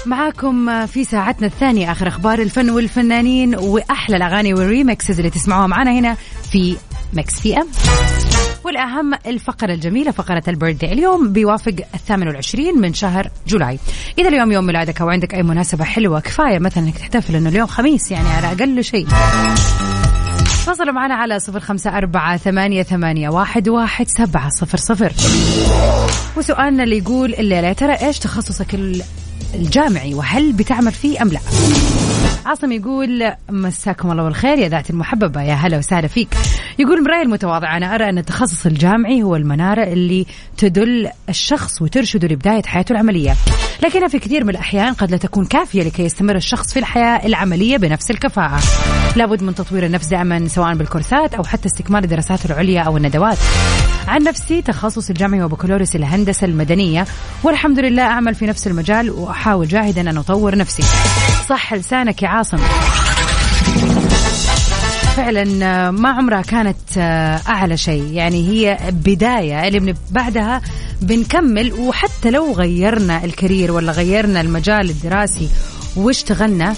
معاكم 0.07 0.87
في 0.87 1.05
ساعتنا 1.05 1.47
الثانية 1.47 1.93
آخر 1.93 2.09
أخبار 2.09 2.39
الفن 2.39 2.71
والفنانين 2.71 3.55
وأحلى 3.55 4.17
الأغاني 4.17 4.55
وال 4.55 4.69
remixes 4.69 5.19
اللي 5.19 5.31
تسمعوها 5.31 5.67
معنا 5.67 5.93
هنا 5.93 6.17
في 6.53 6.77
Mix 7.13 7.41
PM 7.41 7.57
والأهم 8.65 9.15
الفقرة 9.27 9.73
الجميلة 9.75 10.11
فقرة 10.11 10.43
ال 10.49 10.54
birthday 10.54 10.93
اليوم 10.93 11.33
بيوافق 11.33 11.75
الثامن 11.95 12.29
والعشرين 12.29 12.81
من 12.81 12.95
شهر 12.95 13.31
July. 13.49 13.79
إذا 14.19 14.29
اليوم 14.29 14.53
يوم 14.53 14.67
ميلادك 14.67 15.01
أو 15.01 15.09
عندك 15.09 15.35
أي 15.35 15.43
مناسبة 15.43 15.85
حلوة 15.85 16.21
كفاية 16.21 16.59
مثلا 16.59 16.85
إنك 16.85 16.99
تحتفل 16.99 17.37
إنه 17.37 17.49
اليوم 17.49 17.67
خميس 17.67 18.11
يعني 18.11 18.29
على 18.29 18.47
أقل 18.47 18.85
شيء. 18.85 19.07
تواصلوا 20.67 20.93
معنا 20.93 21.15
على 21.15 21.41
صفر 21.41 21.61
خمسة 21.61 21.97
أربعة 21.99 22.37
ثمانية, 22.37 22.83
ثمانية 22.83 23.29
واحد, 23.29 23.69
واحد 23.69 24.09
سبعة 24.09 24.49
صفر 24.49 24.79
صفر. 24.79 25.13
وسؤالنا 26.37 26.83
اللي 26.83 26.99
يقول 26.99 27.35
الليلة 27.35 27.73
ترى 27.73 27.93
إيش 27.93 28.19
تخصصك 28.19 28.75
ال- 28.75 29.03
الجامعي 29.55 30.15
وهل 30.15 30.53
بتعمل 30.53 30.93
فيه 30.93 31.23
أم 31.23 31.29
لا؟ 31.29 31.41
عاصم 32.47 32.73
يقول 32.73 33.33
مساكم 33.51 34.11
الله 34.11 34.25
بالخير 34.25 34.59
يا 34.59 34.69
ذات 34.69 34.91
المحببة 34.91 35.43
يا 35.43 35.55
هلا 35.55 35.79
وسهلا 35.79 36.07
فيك. 36.07 36.35
يقول 36.79 37.01
من 37.01 37.07
رأيي 37.07 37.23
المتواضع 37.23 37.77
أنا 37.77 37.95
أرى 37.95 38.09
أن 38.09 38.19
التخصص 38.19 38.67
الجامعي 38.67 39.23
هو 39.23 39.37
المنارة 39.37 39.83
اللي 39.83 40.27
تدل 40.57 41.11
الشخص 41.29 41.83
وترشده 41.83 42.29
لبداية 42.29 42.63
حياته 42.63 42.93
العملية. 42.93 43.35
لكنها 43.85 44.09
في 44.09 44.19
كثير 44.19 44.45
من 44.45 44.51
الأحيان 44.51 44.95
قد 44.95 45.11
لا 45.11 45.17
تكون 45.17 45.45
كافية 45.45 45.83
لكي 45.83 46.03
يستمر 46.03 46.37
الشخص 46.37 46.73
في 46.73 46.79
الحياة 46.79 47.27
العملية 47.27 47.77
بنفس 47.77 48.11
الكفاءة. 48.11 48.61
لابد 49.17 49.43
من 49.43 49.55
تطوير 49.55 49.87
النفس 49.87 50.07
دائما 50.07 50.49
سواء 50.49 50.75
بالكورسات 50.75 51.35
أو 51.35 51.45
حتى 51.45 51.69
استكمال 51.69 52.05
الدراسات 52.05 52.47
العليا 52.47 52.83
أو 52.83 52.97
الندوات. 52.97 53.39
عن 54.09 54.23
نفسي 54.23 54.63
تخصص 54.63 55.11
الجامعي 55.11 55.43
وبكالوريوس 55.43 55.97
الهندسة 55.97 56.45
المدنية 56.45 57.07
والحمد 57.43 57.79
لله 57.79 58.03
أعمل 58.03 58.35
في 58.35 58.47
نفس 58.47 58.67
المجال 58.67 59.11
وأحاول 59.11 59.69
جاهدا 59.69 60.11
أن 60.11 60.19
أطور 60.19 60.57
نفسي. 60.57 60.83
صح 61.49 61.75
لسانك 61.75 62.23
يا 62.23 62.29
عاصم 62.35 62.59
فعلا 65.17 65.67
آه، 65.67 65.91
ما 65.91 66.09
عمرها 66.09 66.43
كانت 66.43 66.99
آه، 66.99 67.41
أعلى 67.49 67.77
شيء. 67.77 68.13
يعني 68.13 68.49
هي 68.49 68.79
بداية 68.91 69.69
اللي 69.69 69.95
بعدها 70.11 70.61
بنكمل. 71.03 71.73
وحتى 71.73 72.31
لو 72.31 72.53
غيرنا 72.53 73.25
الكارير 73.25 73.73
ولا 73.73 73.93
غيرنا 73.93 74.41
المجال 74.41 74.91
الدراسي 74.91 75.49
واشتغلنا 75.97 76.75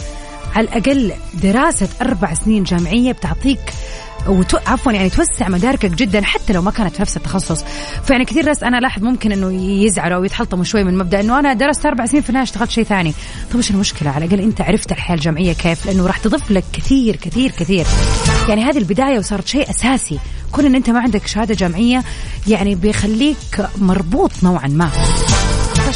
على 0.56 0.68
الأقل 0.68 1.12
دراسة 1.42 1.88
أربع 2.02 2.34
سنين 2.34 2.64
جامعية 2.64 3.12
بتعطيك 3.12 3.60
وتو... 4.28 4.58
عفوا 4.66 4.92
يعني 4.92 5.10
توسع 5.10 5.48
مداركك 5.48 5.90
جدا 5.90 6.22
حتى 6.22 6.52
لو 6.52 6.62
ما 6.62 6.70
كانت 6.70 6.94
في 6.94 7.02
نفس 7.02 7.16
التخصص. 7.16 7.64
فيعني 8.04 8.24
كثير 8.24 8.44
ناس 8.44 8.62
أنا 8.62 8.76
لاحظ 8.76 9.02
ممكن 9.02 9.32
إنه 9.32 9.52
يزعلوا 9.84 10.16
أو 10.16 10.24
يتحلطموا 10.24 10.64
شوي 10.64 10.84
من 10.84 10.98
مبدأ 10.98 11.20
إنه 11.20 11.38
أنا 11.38 11.52
درست 11.52 11.86
أربع 11.86 12.06
سنين 12.06 12.22
في 12.22 12.28
النهاية 12.28 12.44
اشتغلت 12.44 12.70
شيء 12.70 12.84
ثاني. 12.84 13.12
طيب 13.48 13.56
إيش 13.56 13.70
المشكلة؟ 13.70 14.10
على 14.10 14.24
الأقل 14.24 14.40
أنت 14.40 14.60
عرفت 14.60 14.92
الحياة 14.92 15.16
الجامعية 15.16 15.52
كيف 15.52 15.86
لأنه 15.86 16.06
راح 16.06 16.18
تضيف 16.18 16.50
لك 16.50 16.64
كثير 16.72 17.16
كثير 17.16 17.50
كثير. 17.50 17.86
يعني 18.48 18.64
هذه 18.64 18.78
البداية 18.78 19.18
وصارت 19.18 19.46
شيء 19.46 19.70
أساسي. 19.70 20.18
كون 20.52 20.64
إن 20.64 20.74
أنت 20.74 20.90
ما 20.90 21.00
عندك 21.00 21.26
شهادة 21.26 21.54
جامعية 21.54 22.02
يعني 22.46 22.74
بيخليك 22.74 23.68
مربوط 23.78 24.32
نوعا 24.42 24.68
ما. 24.68 24.90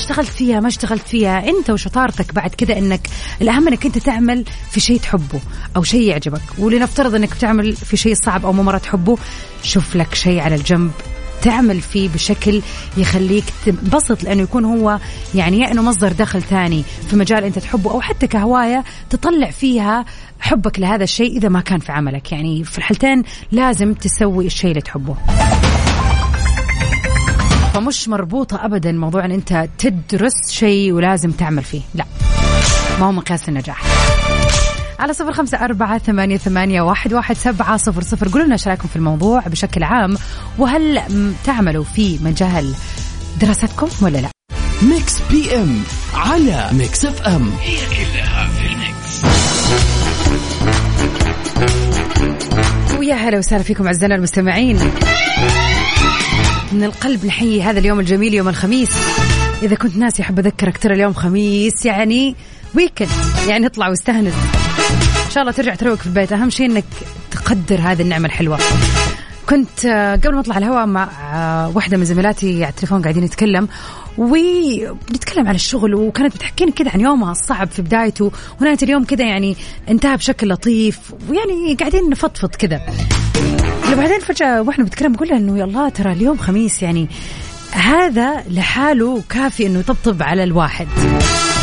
فاشتغلت 0.00 0.28
فيها 0.28 0.61
ما 0.61 0.69
اشتغلت 0.69 1.09
فيها 1.09 1.49
انت 1.49 1.71
وشطارتك 1.71 2.35
بعد 2.35 2.50
كذا 2.50 2.78
انك 2.78 3.00
الأهم 3.42 3.69
انك 3.69 3.87
انت 3.87 3.99
تعمل 3.99 4.45
في 4.71 4.80
شيء 4.80 5.00
تحبه 5.00 5.40
أو 5.76 5.83
شيء 5.83 6.02
يعجبك. 6.02 6.40
ولنفترض 6.59 7.14
انك 7.14 7.35
بتعمل 7.35 7.76
في 7.76 7.97
شيء 7.97 8.14
صعب 8.14 8.47
أو 8.47 8.52
ما 8.52 8.62
مرة 8.62 8.78
تحبه 8.78 9.19
شوف 9.62 9.97
لك 9.97 10.14
شيء 10.14 10.40
على 10.40 10.54
الجنب 10.54 10.90
تعمل 11.42 11.80
فيه 11.80 12.09
بشكل 12.09 12.62
يخليك 12.97 13.45
تنبسط 13.66 14.23
لأنه 14.23 14.42
يكون 14.42 14.64
هو 14.64 14.99
يعني 15.35 15.59
يا 15.59 15.73
إنه 15.73 15.83
مصدر 15.83 16.12
دخل 16.12 16.42
ثاني 16.42 16.85
في 17.11 17.16
مجال 17.16 17.45
أنت 17.45 17.59
تحبه 17.59 17.90
أو 17.90 18.00
حتى 18.00 18.26
كهواية 18.26 18.85
تطلع 19.11 19.50
فيها 19.50 20.04
حبك 20.40 20.78
لهذا 20.80 21.04
الشيء 21.04 21.37
إذا 21.37 21.49
ما 21.49 21.61
كان 21.61 21.78
في 21.78 21.92
عملك. 21.92 22.33
يعني 22.33 22.64
في 22.64 22.78
الحالتين 22.78 23.23
لازم 23.52 23.95
تسوي 23.95 24.47
الشيء 24.47 24.71
اللي 24.71 24.83
تحبه. 24.83 25.16
فمش 27.75 28.09
مربوطة 28.09 28.65
أبدا 28.65 28.93
موضوع 28.93 29.25
أن 29.25 29.31
أنت 29.31 29.69
تدرس 29.79 30.50
شيء 30.50 30.93
ولازم 30.93 31.31
تعمل 31.31 31.62
فيه. 31.62 31.81
لا. 31.95 32.05
ما 33.00 33.07
هو 33.07 33.12
مقياس 33.12 33.49
النجاح. 33.49 33.83
على 34.99 35.12
صفر 35.12 35.33
خمسة 35.33 35.65
أربعة 35.65 35.99
ثمانية, 35.99 36.37
ثمانية 36.37 36.83
واحد, 36.83 37.12
واحد 37.12 37.37
سبعة 37.37 37.77
صفر 37.77 38.03
صفر. 38.03 38.29
قولوا 38.29 38.47
لنا 38.47 38.57
رأيكم 38.67 38.89
في 38.89 38.97
الموضوع 38.97 39.41
بشكل 39.41 39.83
عام؟ 39.83 40.17
وهل 40.59 41.03
تعملوا 41.45 41.85
في 41.85 42.19
مجال 42.25 42.75
دراستكم 43.41 43.89
ولا 44.03 44.19
لا؟ 44.19 44.29
Mix 44.83 45.21
PM 45.31 45.83
على 46.15 46.69
Mix 46.73 47.05
FM 47.05 47.50
هي 47.61 47.77
كلها 47.87 48.49
في 48.49 48.67
ال 48.67 48.78
mix. 48.78 49.25
ويا 52.99 53.15
هلا 53.15 53.39
وسهلا 53.39 53.62
فيكم 53.62 53.87
أعزائنا 53.87 54.15
المستمعين. 54.15 54.79
من 56.73 56.85
القلب 56.85 57.27
نحيي 57.27 57.62
هذا 57.62 57.79
اليوم 57.79 58.00
الجميل 58.00 58.35
يوم 58.35 58.49
الخميس. 58.49 58.91
إذا 59.62 59.75
كنت 59.75 59.97
ناسي 59.97 60.23
أحب 60.23 60.39
أذكرك 60.39 60.79
ترى 60.79 60.95
اليوم 60.95 61.12
خميس 61.12 61.87
يعني 61.87 62.37
ويكند 62.75 63.09
يعني 63.49 63.67
اطلع 63.67 63.89
واستهنس. 63.89 64.35
إن 65.27 65.31
شاء 65.31 65.43
الله 65.43 65.53
ترجع 65.53 65.75
تروق 65.75 65.95
في 65.95 66.07
البيت. 66.07 66.33
أهم 66.33 66.50
شيء 66.50 66.67
إنك 66.67 66.85
تقدر 67.31 67.81
هذه 67.81 68.03
النعمة 68.03 68.27
الحلوة. 68.27 68.59
كنت 69.49 69.85
آه، 69.85 70.17
قبل 70.17 70.35
ما 70.35 70.41
أطلع 70.41 70.59
الهواء 70.59 70.87
مع 70.87 71.09
آه، 71.35 71.73
واحدة 71.75 71.97
من 71.97 72.05
زميلاتي 72.05 72.65
على 72.65 72.71
التليفون 72.71 73.03
قاعدين 73.03 73.25
نتكلم. 73.25 73.69
ونتكلم 74.19 75.49
عن 75.49 75.55
الشغل 75.55 75.95
وكانت 75.95 76.35
بتحكينا 76.35 76.71
كذا 76.71 76.91
عن 76.91 77.00
يومها 77.00 77.33
الصعب 77.33 77.69
في 77.69 77.83
بدايته. 77.83 78.33
ونهاية 78.61 78.79
اليوم 78.83 79.05
كذا 79.05 79.25
يعني 79.25 79.57
انتهى 79.89 80.17
بشكل 80.17 80.49
لطيف 80.49 80.99
ويعني 81.29 81.75
قاعدين 81.75 82.11
نفضفض 82.11 82.49
كذا. 82.49 82.81
بعدين 83.97 84.20
فجأة 84.20 84.62
وإحنا 84.62 84.85
بنتكلم 84.85 85.12
بقول 85.12 85.32
إنه 85.32 85.59
يا 85.59 85.64
الله 85.64 85.88
ترى 85.88 86.12
اليوم 86.12 86.37
خميس 86.37 86.82
يعني 86.82 87.09
هذا 87.73 88.44
لحاله 88.50 89.23
كافي 89.28 89.66
إنه 89.66 89.78
يطبطب 89.78 90.23
على 90.23 90.44
الواحد. 90.44 90.87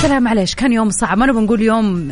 لا 0.03 0.19
معلش 0.19 0.55
كان 0.55 0.71
يوم 0.71 0.89
صعب 0.89 1.17
ما 1.17 1.25
نبغى 1.25 1.43
نقول 1.43 1.61
يوم 1.61 2.09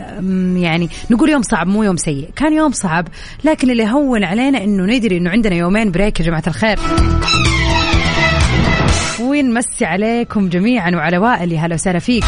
يعني 0.58 0.90
نقول 1.12 1.30
يوم 1.30 1.42
صعب 1.42 1.68
مو 1.68 1.84
يوم 1.84 1.98
سيء 1.98 2.30
كان 2.36 2.54
يوم 2.54 2.72
صعب 2.72 3.08
لكن 3.44 3.70
اللي 3.70 3.88
هون 3.88 4.24
علينا 4.24 4.64
إنه 4.64 4.86
ندري 4.86 5.18
إنه 5.18 5.30
عندنا 5.30 5.56
يومين 5.56 5.92
بريك 5.92 6.20
يا 6.20 6.26
جماعة 6.26 6.44
الخير. 6.48 6.80
ونمسي 9.22 9.86
عليكم 9.86 10.50
جميعا 10.50 10.92
وعلى 10.92 11.18
وائل 11.18 11.54
هلا 11.58 11.74
وسهلا 11.74 12.00
فيك. 12.00 12.24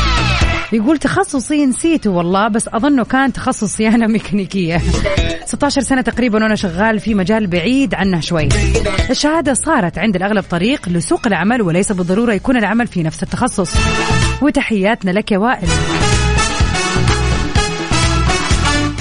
يقول 0.71 0.97
تخصصي 0.97 1.65
نسيته 1.65 2.09
والله 2.09 2.47
بس 2.47 2.67
أظنه 2.67 3.03
كان 3.03 3.33
تخصص 3.33 3.75
صيانه 3.75 4.07
ميكانيكية. 4.07 4.81
16 5.45 5.81
سنة 5.81 6.01
تقريبا 6.01 6.43
وأنا 6.43 6.55
شغال 6.55 6.99
في 6.99 7.13
مجال 7.13 7.47
بعيد 7.47 7.93
عنه 7.93 8.19
شوي. 8.19 8.49
الشهادة 9.09 9.53
صارت 9.53 9.97
عند 9.97 10.15
الأغلب 10.15 10.43
طريق 10.49 10.89
لسوق 10.89 11.27
العمل 11.27 11.61
وليس 11.61 11.91
بالضرورة 11.91 12.33
يكون 12.33 12.57
العمل 12.57 12.87
في 12.87 13.03
نفس 13.03 13.23
التخصص. 13.23 13.73
وتحياتنا 14.41 15.11
لك 15.11 15.31
يا 15.31 15.37
وائل. 15.37 15.67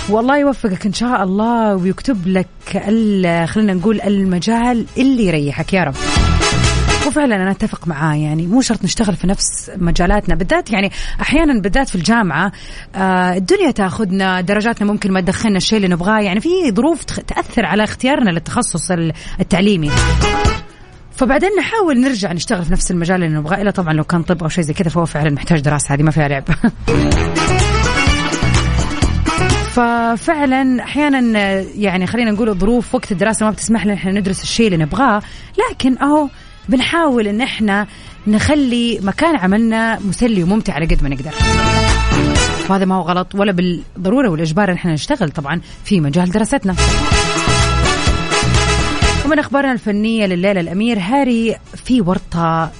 والله 0.08 0.38
يوفقك 0.38 0.86
إن 0.86 0.92
شاء 0.92 1.22
الله 1.22 1.74
ويكتب 1.74 2.26
لك 2.26 2.46
خلينا 3.46 3.74
نقول 3.74 4.00
المجال 4.00 4.86
اللي 4.98 5.26
يريحك. 5.26 5.72
يا 5.72 5.84
رب. 5.84 5.94
وفعلا 7.16 7.36
أنا 7.36 7.50
أتفق 7.50 7.88
معاه 7.88 8.14
يعني 8.14 8.46
مو 8.46 8.60
شرط 8.60 8.84
نشتغل 8.84 9.16
في 9.16 9.26
نفس 9.26 9.70
مجالاتنا 9.76 10.34
بالذات 10.34 10.70
يعني 10.70 10.90
أحيانا 11.20 11.60
بالذات 11.60 11.88
في 11.88 11.94
الجامعة 11.94 12.52
آه 12.94 13.36
الدنيا 13.36 13.70
تأخذنا 13.70 14.40
درجاتنا 14.40 14.92
ممكن 14.92 15.12
ما 15.12 15.20
تدخلنا 15.20 15.56
الشيء 15.56 15.76
اللي 15.76 15.88
نبغاه 15.88 16.20
يعني 16.20 16.40
في 16.40 16.48
ظروف 16.70 17.04
تأثر 17.04 17.66
على 17.66 17.84
اختيارنا 17.84 18.30
للتخصص 18.30 18.90
التعليمي. 19.40 19.90
فبعدين 21.10 21.50
نحاول 21.58 22.00
نرجع 22.00 22.32
نشتغل 22.32 22.64
في 22.64 22.72
نفس 22.72 22.90
المجال 22.90 23.24
اللي 23.24 23.38
نبغاه 23.38 23.62
إلا 23.62 23.70
طبعا 23.70 23.92
لو 23.92 24.04
كان 24.04 24.22
طب 24.22 24.42
أو 24.42 24.48
شيء 24.48 24.64
زي 24.64 24.74
كذا 24.74 24.88
فهو 24.88 25.06
فعلا 25.06 25.30
محتاج 25.30 25.60
دراسة 25.60 25.94
هذه 25.94 26.02
ما 26.02 26.10
فيها 26.10 26.28
لعب. 26.28 26.44
ففعلا 29.76 30.82
أحيانا 30.82 31.20
يعني 31.60 32.06
خلينا 32.06 32.30
نقول 32.30 32.48
الظروف 32.48 32.94
وقت 32.94 33.12
الدراسة 33.12 33.46
ما 33.46 33.52
بتسمح 33.52 33.84
لنا 33.84 33.94
إحنا 33.94 34.12
ندرس 34.12 34.42
الشيء 34.42 34.66
اللي 34.66 34.84
نبغاه 34.84 35.22
لكن 35.70 35.98
أهو 35.98 36.28
بنحاول 36.68 37.28
إن 37.28 37.40
إحنا 37.40 37.86
نخلي 38.26 39.00
مكان 39.02 39.36
عملنا 39.36 39.98
مسلي 39.98 40.42
وممتع 40.42 40.72
على 40.72 40.86
قد 40.86 41.02
ما 41.02 41.08
نقدر. 41.08 41.30
وهذا 42.68 42.84
ما 42.84 42.94
هو 42.94 43.02
غلط 43.02 43.34
ولا 43.34 43.52
بالضرورة 43.52 44.28
والإجبار 44.28 44.70
إن 44.70 44.74
إحنا 44.74 44.92
نشتغل 44.92 45.30
طبعا 45.30 45.60
في 45.84 46.00
مجال 46.00 46.30
دراستنا. 46.30 46.74
ومن 49.24 49.38
أخبارنا 49.38 49.72
الفنية 49.72 50.26
لليلة 50.26 50.60
الأمير 50.60 50.98
هاري 50.98 51.56
في 51.84 52.00
ورطة 52.00 52.70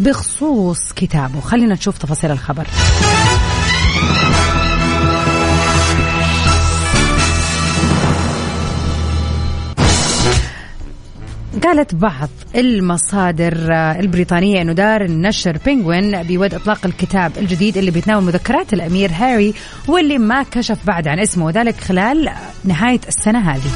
بخصوص 0.00 0.92
كتابه. 0.92 1.40
خلينا 1.40 1.74
نشوف 1.74 1.98
تفاصيل 1.98 2.30
الخبر. 2.30 2.66
قالت 11.64 11.94
بعض 11.94 12.28
المصادر 12.54 13.72
البريطانية 13.72 14.62
أنه 14.62 14.72
دار 14.72 15.04
النشر 15.04 15.58
Penguin 15.64 16.22
بيود 16.22 16.54
إطلاق 16.54 16.86
الكتاب 16.86 17.32
الجديد 17.38 17.76
اللي 17.76 17.90
بيتناول 17.90 18.24
مذكرات 18.24 18.72
الأمير 18.72 19.10
هاري 19.14 19.54
واللي 19.88 20.18
ما 20.18 20.42
كشف 20.42 20.78
بعد 20.86 21.08
عن 21.08 21.18
اسمه 21.18 21.44
وذلك 21.44 21.80
خلال 21.80 22.30
نهاية 22.64 23.00
السنة 23.08 23.38
هذه. 23.38 23.70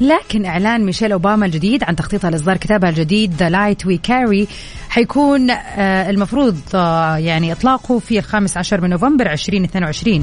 لكن 0.00 0.44
إعلان 0.44 0.84
ميشيل 0.84 1.12
أوباما 1.12 1.46
الجديد 1.46 1.84
عن 1.84 1.96
تخطيطها 1.96 2.30
لإصدار 2.30 2.56
كتابها 2.56 2.90
الجديد 2.90 3.34
The 3.34 3.48
Light 3.48 3.86
We 3.86 3.96
Carry 3.98 4.48
حيكون 4.88 5.50
آه، 5.50 6.10
المفروض 6.10 6.58
آه، 6.74 7.16
يعني 7.16 7.52
إطلاقه 7.52 7.98
في 7.98 8.18
الخامس 8.18 8.56
عشر 8.56 8.80
من 8.80 8.90
نوفمبر 8.90 9.32
2022 9.32 10.20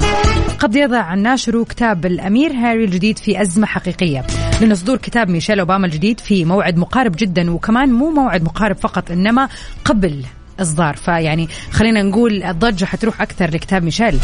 قد 0.58 0.76
يضع 0.76 1.14
الناشر 1.14 1.62
كتاب 1.62 2.06
الأمير 2.06 2.52
هاري 2.52 2.84
الجديد 2.84 3.18
في 3.18 3.42
أزمة 3.42 3.66
حقيقية. 3.66 4.26
لأن 4.60 4.74
صدور 4.74 4.96
كتاب 4.96 5.30
ميشيل 5.30 5.60
أوباما 5.60 5.86
الجديد 5.86 6.20
في 6.20 6.44
موعد 6.44 6.76
مقارب 6.76 7.12
جدا 7.18 7.50
وكمان 7.50 7.92
مو 7.92 8.10
موعد 8.10 8.42
مقارب 8.42 8.76
فقط 8.76 9.10
إنما 9.10 9.48
قبل 9.84 10.24
إصدار. 10.60 10.96
فيعني 10.96 11.48
خلينا 11.70 12.02
نقول 12.02 12.42
الضجة 12.42 12.84
حتروح 12.84 13.22
أكثر 13.22 13.50
لكتاب 13.50 13.82
ميشيل. 13.82 14.18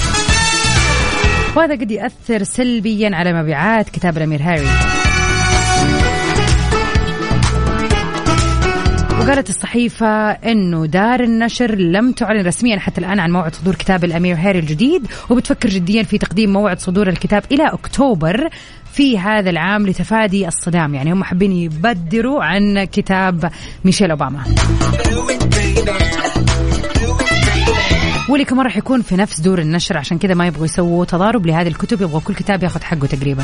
وهذا 1.56 1.74
قد 1.74 1.90
يأثر 1.90 2.42
سلبيا 2.42 3.10
على 3.14 3.42
مبيعات 3.42 3.88
كتاب 3.88 4.16
الأمير 4.16 4.42
هاري. 4.42 5.01
وقالت 9.22 9.48
الصحيفة 9.48 10.30
أنه 10.30 10.86
دار 10.86 11.20
النشر 11.20 11.74
لم 11.74 12.12
تعلن 12.12 12.46
رسميا 12.46 12.78
حتى 12.78 13.00
الآن 13.00 13.20
عن 13.20 13.30
موعد 13.30 13.54
صدور 13.54 13.74
كتاب 13.74 14.04
الأمير 14.04 14.36
هاري 14.36 14.58
الجديد 14.58 15.06
وبتفكر 15.30 15.68
جديا 15.68 16.02
في 16.02 16.18
تقديم 16.18 16.52
موعد 16.52 16.80
صدور 16.80 17.08
الكتاب 17.08 17.42
إلى 17.52 17.66
أكتوبر 17.68 18.48
في 18.92 19.18
هذا 19.18 19.50
العام 19.50 19.86
لتفادي 19.86 20.48
الصدام. 20.48 20.94
يعني 20.94 21.12
هم 21.12 21.24
حابين 21.24 21.52
يبدروا 21.52 22.44
عن 22.44 22.84
كتاب 22.84 23.50
ميشيل 23.84 24.10
أوباما. 24.10 24.44
واللي 28.28 28.44
كمان 28.44 28.64
راح 28.64 28.76
يكون 28.76 29.02
في 29.02 29.16
نفس 29.16 29.40
دور 29.40 29.58
النشر 29.58 29.98
عشان 29.98 30.18
كذا 30.18 30.34
ما 30.34 30.46
يبغوا 30.46 30.64
يسووا 30.64 31.04
تضارب 31.04 31.46
لهذه 31.46 31.68
الكتب 31.68 32.02
يبغوا 32.02 32.20
كل 32.20 32.34
كتاب 32.34 32.62
ياخذ 32.62 32.82
حقه 32.82 33.06
تقريبا. 33.06 33.42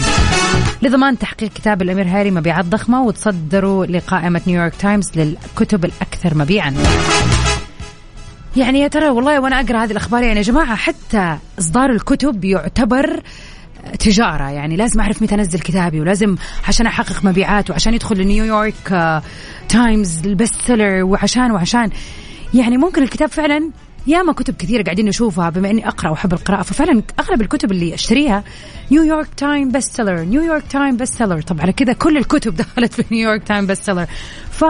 لضمان 0.83 1.19
تحقيق 1.19 1.53
كتاب 1.53 1.83
الأمير 1.83 2.07
هاري 2.07 2.31
مبيعات 2.31 2.65
ضخمة 2.65 3.03
وتصدروا 3.03 3.87
لقائمة 3.87 4.41
نيويورك 4.47 4.75
تايمز 4.75 5.11
للكتب 5.17 5.85
الأكثر 5.85 6.35
مبيعا. 6.35 6.75
يعني 8.57 8.81
يا 8.81 8.89
ترى 8.89 9.09
والله 9.09 9.41
وأنا 9.41 9.61
أقرأ 9.61 9.85
هذه 9.85 9.91
الأخبار 9.91 10.23
يعني 10.23 10.37
يا 10.37 10.45
جماعة 10.45 10.75
حتى 10.75 11.39
إصدار 11.59 11.91
الكتب 11.91 12.45
يعتبر 12.45 13.23
تجارة. 13.99 14.51
يعني 14.51 14.77
لازم 14.77 15.01
أعرف 15.01 15.23
متى 15.23 15.35
أنزل 15.35 15.59
كتابي 15.59 16.01
ولازم 16.01 16.37
عشان 16.69 16.87
أحقق 16.87 17.25
مبيعات 17.25 17.71
وعشان 17.71 17.95
يدخل 17.95 18.19
لنيويورك 18.19 19.21
تايمز 19.69 20.27
ال 20.27 20.32
best 20.32 20.55
seller 20.67 21.05
وعشان 21.05 21.51
وعشان. 21.51 21.91
يعني 22.55 22.77
ممكن 22.77 23.03
الكتاب 23.03 23.29
فعلا 23.29 23.71
ياما 24.09 24.33
كتب 24.33 24.55
كثيره 24.55 24.83
قاعدين 24.83 25.07
نشوفها 25.07 25.51
بما 25.51 25.71
إني 25.71 25.89
أقرأ 25.89 26.11
وأحب 26.11 26.33
القراءة 26.33 26.63
ففعلا 26.63 27.03
أغلب 27.21 27.41
الكتب 27.43 27.73
اللي 27.73 27.95
أشتريها 27.95 28.45
New 28.91 29.07
York 29.07 29.29
Times 29.37 29.71
best 29.71 29.97
seller 29.97 30.21
New 30.21 30.40
York 30.40 30.65
Times 30.71 30.97
best 30.97 31.15
seller 31.15 31.41
طب 31.41 31.61
على 31.61 31.73
كذا 31.73 31.93
كل 31.93 32.17
الكتب 32.17 32.57
دخلت 32.63 32.95
في 32.95 33.05
New 33.11 33.24
York 33.24 33.43
Times 33.43 33.67
best 33.67 33.83
seller 33.83 34.07
ف 34.51 34.65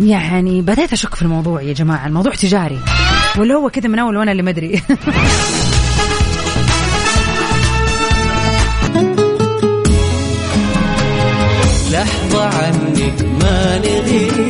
يعني 0.00 0.62
بديت 0.62 0.92
أشك 0.92 1.14
في 1.14 1.22
الموضوع 1.22 1.62
يا 1.62 1.72
جماعة 1.72 2.06
الموضوع 2.06 2.32
تجاري. 2.32 2.78
ولا 3.38 3.54
هو 3.54 3.70
كذا 3.70 3.88
من 3.88 3.98
أول 3.98 4.16
وأنا 4.16 4.32
اللي 4.32 4.42
مدري 4.42 4.72
لحظة 11.90 12.44
عنك 12.44 13.22
ما 13.42 13.78
نغيب 13.78 14.49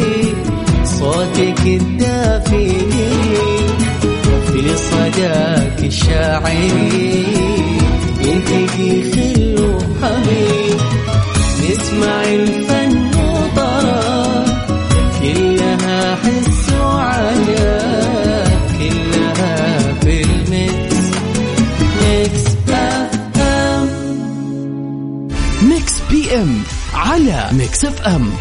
ميكس 27.52 27.84
اف 27.84 28.02
ام. 28.02 28.32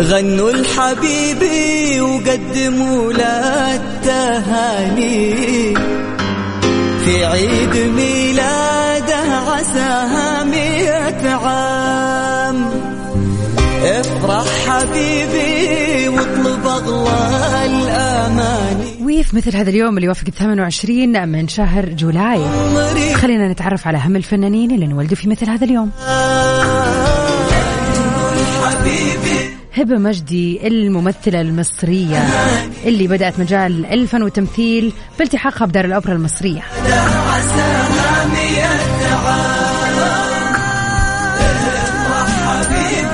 غنوا 0.00 0.50
الحبيبي 0.50 2.00
وقدموا 2.00 3.12
له 3.12 3.74
التهاني. 3.74 5.30
في 7.10 7.24
عيد 7.24 7.76
ميلاده 7.76 9.16
عساها 9.48 10.44
مئة 10.44 11.30
عام. 11.30 12.70
افرح 13.84 14.44
حبيبي 14.68 16.08
واطلب 16.08 16.66
اغلى 16.66 17.66
الاماني 17.66 19.20
وفي 19.20 19.36
مثل 19.36 19.56
هذا 19.56 19.70
اليوم 19.70 19.96
اللي 19.96 20.06
يوافق 20.06 20.30
28 20.30 21.28
من 21.28 21.48
شهر 21.48 21.88
جولاي. 21.88 22.40
خلينا 23.14 23.48
نتعرف 23.48 23.86
على 23.86 23.98
أهم 23.98 24.16
الفنانين 24.16 24.70
اللي 24.70 24.86
انولدوا 24.86 25.16
في 25.16 25.28
مثل 25.28 25.50
هذا 25.50 25.64
اليوم. 25.64 25.90
هبة 29.76 29.98
مجدي 29.98 30.66
الممثلة 30.66 31.40
المصرية 31.40 32.18
اللي 32.84 33.06
بدأت 33.06 33.40
مجال 33.40 33.86
الفن 33.86 34.22
والتمثيل 34.22 34.92
بالتحاقها 35.18 35.66
بدار 35.66 35.84
الأوبرا 35.84 36.12
المصرية. 36.12 36.62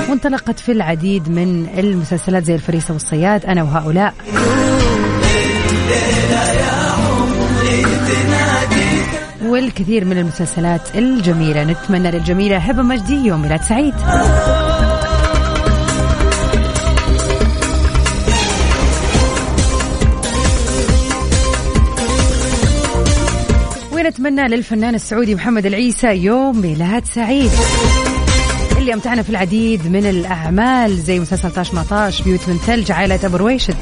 وانطلقت 0.09 0.59
في 0.59 0.71
العديد 0.71 1.29
من 1.29 1.67
المسلسلات 1.77 2.43
زي 2.43 2.55
الفريسة 2.55 2.93
والصياد 2.93 3.45
أنا 3.45 3.63
وهؤلاء. 3.63 4.13
والكثير 9.45 10.05
من 10.05 10.17
المسلسلات 10.17 10.81
الجميلة 10.95 11.63
نتمنى 11.63 12.11
للجميلة 12.11 12.57
هبة 12.57 12.81
مجدي 12.81 13.25
يوم 13.25 13.41
ميلاد 13.41 13.61
سعيد. 13.61 13.93
ونتمنى 24.17 24.47
للفنان 24.47 24.95
السعودي 24.95 25.35
محمد 25.35 25.65
العيسى 25.65 26.07
يوم 26.07 26.61
ميلاد 26.61 27.05
سعيد. 27.05 27.51
اللي 28.77 28.93
أمتعنا 28.93 29.21
في 29.21 29.29
العديد 29.29 29.91
من 29.91 30.05
الأعمال 30.05 30.97
زي 30.97 31.19
مسلسل 31.19 31.51
طاش 31.51 31.73
ما 31.73 31.83
طاش 31.83 32.21
بيوت 32.21 32.39
من 32.49 32.57
ثلج 32.57 32.91
عائلة 32.91 33.19
أبو 33.23 33.37
رويشد. 33.37 33.75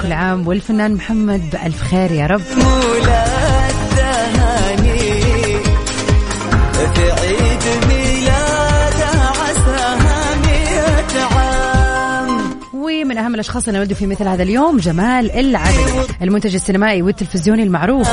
كل 0.00 0.12
عام 0.12 0.46
والفنان 0.48 0.94
محمد 0.94 1.50
بألف 1.50 1.82
خير 1.82 2.12
يا 2.12 2.26
رب. 2.26 2.42
التهاني 3.70 4.40
في 6.94 7.12
عيد 7.12 7.59
عام 12.90 13.06
ومن 13.06 13.18
أهم 13.18 13.34
الأشخاص 13.34 13.68
اللي 13.68 13.80
ولدوا 13.80 13.96
في 13.96 14.06
مثل 14.06 14.28
هذا 14.28 14.42
اليوم 14.42 14.76
جمال 14.76 15.30
العدل 15.30 16.06
المنتج 16.22 16.54
السينمائي 16.54 17.02
والتلفزيوني 17.02 17.62
المعروف 17.62 18.08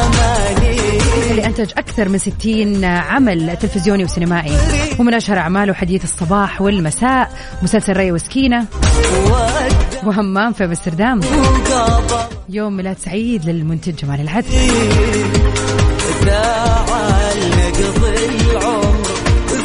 اللي 1.32 1.46
أنتج 1.46 1.72
أكثر 1.78 2.10
من 2.10 2.18
60 2.18 2.86
عمل 2.86 3.58
تلفزيوني 3.58 4.04
وسينمائي 4.04 4.58
ومن 5.00 5.14
أشهر 5.14 5.38
أعماله 5.38 5.74
حديث 5.74 6.04
الصباح 6.04 6.62
والمساء 6.62 7.32
مسلسل 7.62 7.94
ري 7.94 8.12
وسكينة 8.12 8.66
وهمام 10.04 10.54
في 10.54 10.66
أمستردام. 10.66 11.20
يوم 12.50 12.78
ميلاد 12.78 12.98
سعيد 12.98 13.46
للمنتج 13.46 13.96
جمال 13.96 14.22
العدل. 14.22 14.50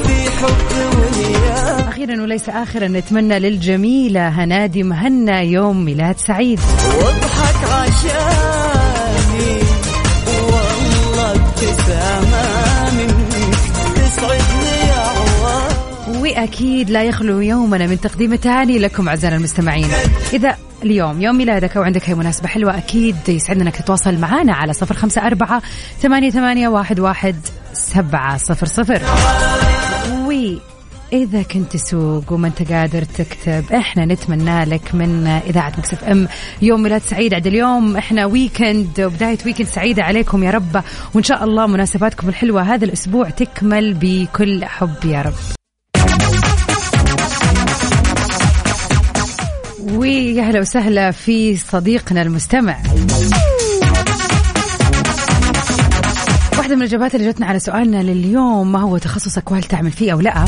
في 0.06 0.30
حب 0.30 1.21
أخيرا 2.02 2.22
وليس 2.22 2.48
اخرا 2.48 2.88
نتمنى 2.88 3.38
للجميله 3.38 4.28
هنادي 4.28 4.82
مهنا 4.82 5.40
يوم 5.40 5.84
ميلاد 5.84 6.18
سعيد. 6.18 6.60
واضحك 7.02 7.70
عشاني 7.70 9.60
والله 10.26 11.30
ابتسامة 11.30 12.90
منك 12.98 13.54
تسعدني 13.96 14.82
وأكيد 16.20 16.90
لا 16.90 17.02
يخلو 17.02 17.40
يومنا 17.40 17.86
من 17.86 18.00
تقديم 18.00 18.34
تهاني 18.34 18.78
لكم 18.78 19.08
أعزائنا 19.08 19.36
المستمعين. 19.36 19.88
إذا 20.32 20.56
اليوم 20.82 21.22
يوم 21.22 21.36
ميلادك 21.38 21.76
أو 21.76 21.82
عندك 21.82 22.08
اي 22.08 22.14
مناسبة 22.14 22.48
حلوة 22.48 22.78
أكيد 22.78 23.16
يسعدنا 23.28 23.62
إنك 23.62 23.76
تتواصل 23.76 24.18
معنا 24.18 24.52
على 24.52 24.72
صفر 24.72 24.94
خمسة 24.94 25.26
أربعة 25.26 25.62
ثمانية, 26.00 26.30
ثمانية 26.30 26.68
واحد, 26.68 27.00
واحد 27.00 27.36
سبعة 27.72 28.36
صفر 28.36 28.66
صفر. 28.66 29.02
إذا 31.12 31.42
كنت 31.42 31.72
تسوق 31.72 32.32
وما 32.32 32.48
أنت 32.48 32.72
قادر 32.72 33.02
تكتب 33.02 33.64
إحنا 33.72 34.04
نتمنى 34.04 34.64
لك 34.64 34.94
من 34.94 35.26
إذاعة 35.26 35.72
Mix 35.78 36.04
FM 36.04 36.28
يوم 36.62 36.82
ميلاد 36.82 37.00
سعيد. 37.00 37.34
عد 37.34 37.46
اليوم 37.46 37.96
إحنا 37.96 38.26
weekend 38.26 39.00
وبداية 39.00 39.38
weekend 39.46 39.68
سعيدة 39.68 40.02
عليكم 40.02 40.44
يا 40.44 40.50
رب. 40.50 40.82
وإن 41.14 41.22
شاء 41.22 41.44
الله 41.44 41.66
مناسباتكم 41.66 42.28
الحلوة 42.28 42.62
هذا 42.62 42.84
الأسبوع 42.84 43.30
تكمل 43.30 43.94
بكل 43.94 44.64
حب 44.64 45.04
يا 45.04 45.22
رب. 45.22 45.34
ويا 49.92 50.42
أهلا 50.42 50.60
وسهلا 50.60 51.10
في 51.10 51.56
صديقنا 51.56 52.22
المستمع. 52.22 52.76
واحدة 56.62 56.76
من 56.76 56.82
الإجابات 56.82 57.14
اللي 57.14 57.28
جتنا 57.28 57.46
على 57.46 57.58
سؤالنا 57.58 58.02
لليوم 58.02 58.72
ما 58.72 58.80
هو 58.80 58.98
تخصصك؟ 58.98 59.50
وهل 59.50 59.62
تعمل 59.62 59.90
فيه 59.90 60.12
أو 60.12 60.20
لا؟ 60.20 60.44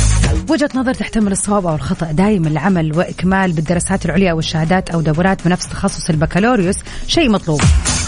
وجهة 0.50 0.68
نظر 0.74 0.94
تحتمل 0.94 1.32
الصواب 1.32 1.66
أو 1.66 1.74
الخطأ. 1.74 2.12
دائما 2.12 2.48
العمل 2.48 2.96
وإكمال 2.96 3.52
بالدراسات 3.52 4.06
العليا 4.06 4.32
والشهادات 4.32 4.90
أو 4.90 5.00
دورات 5.00 5.44
بنفس 5.44 5.68
تخصص 5.68 6.10
البكالوريوس 6.10 6.76
شيء 7.06 7.30
مطلوب. 7.30 7.60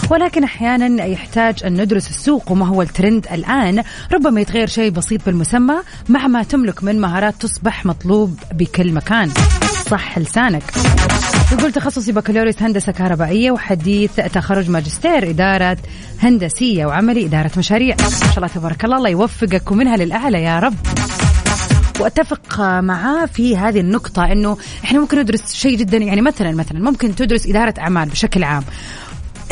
ولكن 0.09 0.43
أحيانا 0.43 1.05
يحتاج 1.05 1.63
أن 1.63 1.81
ندرس 1.81 2.09
السوق 2.09 2.51
وما 2.51 2.65
هو 2.67 2.81
الترند 2.81 3.27
الآن. 3.31 3.83
ربما 4.13 4.41
يتغير 4.41 4.67
شيء 4.67 4.91
بسيط 4.91 5.25
بالمسمى 5.25 5.75
مع 6.09 6.27
ما 6.27 6.43
تملك 6.43 6.83
من 6.83 7.01
مهارات 7.01 7.35
تصبح 7.39 7.85
مطلوب 7.85 8.39
بكل 8.53 8.93
مكان. 8.93 9.31
صح 9.89 10.19
لسانك. 10.19 10.63
يقول 11.51 11.71
تخصصي 11.71 12.11
بكالوريوس 12.11 12.61
هندسة 12.61 12.91
كهربائية 12.91 13.51
وحديث 13.51 14.15
تخرج 14.15 14.69
ماجستير 14.69 15.29
إدارة 15.29 15.77
هندسية 16.19 16.85
وعملي 16.85 17.25
إدارة 17.25 17.51
مشاريع. 17.57 17.95
ما 18.01 18.09
شاء 18.09 18.37
الله 18.37 18.47
تبارك 18.47 18.85
الله 18.85 18.97
الله 18.97 19.09
يوفقك 19.09 19.71
ومنها 19.71 19.97
للأعلى 19.97 20.43
يا 20.43 20.59
رب. 20.59 20.75
وأتفق 21.99 22.61
معاه 22.61 23.25
في 23.25 23.57
هذه 23.57 23.79
النقطة 23.79 24.31
إنه 24.31 24.57
إحنا 24.83 24.99
ممكن 24.99 25.19
ندرس 25.19 25.53
شيء 25.53 25.77
جدا 25.77 25.97
يعني 25.97 26.21
مثلا 26.21 26.51
مثلا 26.51 26.79
ممكن 26.79 27.15
تدرس 27.15 27.47
إدارة 27.47 27.73
أعمال 27.79 28.09
بشكل 28.09 28.43
عام. 28.43 28.63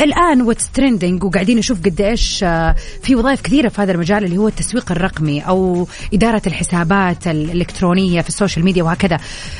الآن 0.00 0.42
what's 0.42 0.70
trending 0.70 1.24
وقاعدين 1.24 1.58
نشوف 1.58 1.82
قد 1.84 2.00
إيش 2.00 2.44
آه، 2.44 2.74
في 3.02 3.16
وظائف 3.16 3.40
كثيرة 3.40 3.68
في 3.68 3.82
هذا 3.82 3.92
المجال 3.92 4.24
اللي 4.24 4.38
هو 4.38 4.48
التسويق 4.48 4.92
الرقمي 4.92 5.40
أو 5.40 5.88
إدارة 6.14 6.42
الحسابات 6.46 7.26
الإلكترونية 7.26 8.20
في 8.20 8.28
ال 8.28 8.33
social 8.33 8.64
media 8.64 8.82
وهكذا. 8.82 9.18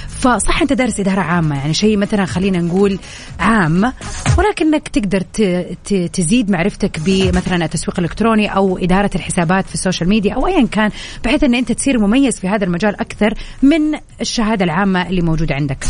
فصح 0.09 0.63
أنت 0.63 0.73
دارس 0.73 1.01
إدارة 1.01 1.21
عامة 1.21 1.57
يعني 1.57 1.75
شيء 1.75 1.97
مثلا 1.97 2.25
خلينا 2.25 2.59
نقول 2.59 2.99
عام 3.41 3.93
ولكنك 4.39 4.89
تقدر 4.89 5.21
تزيد 6.13 6.51
معرفتك 6.51 7.01
بمثلا 7.01 7.65
التسويق 7.65 7.99
الإلكتروني 7.99 8.57
أو 8.57 8.79
إدارة 8.79 9.11
الحسابات 9.15 9.67
في 9.67 9.75
ال 9.75 9.80
social 9.80 10.09
media 10.09 10.35
أو 10.35 10.47
ايا 10.47 10.67
كان 10.67 10.91
بحيث 11.25 11.45
إن 11.45 11.55
أنت 11.55 11.73
تصير 11.73 11.99
مميز 11.99 12.41
في 12.41 12.49
هذا 12.49 12.65
المجال 12.65 13.01
أكثر 13.01 13.35
من 13.63 13.81
الشهادة 14.21 14.65
العامة 14.65 15.09
اللي 15.09 15.23
موجودة 15.23 15.55
عندك. 15.55 15.85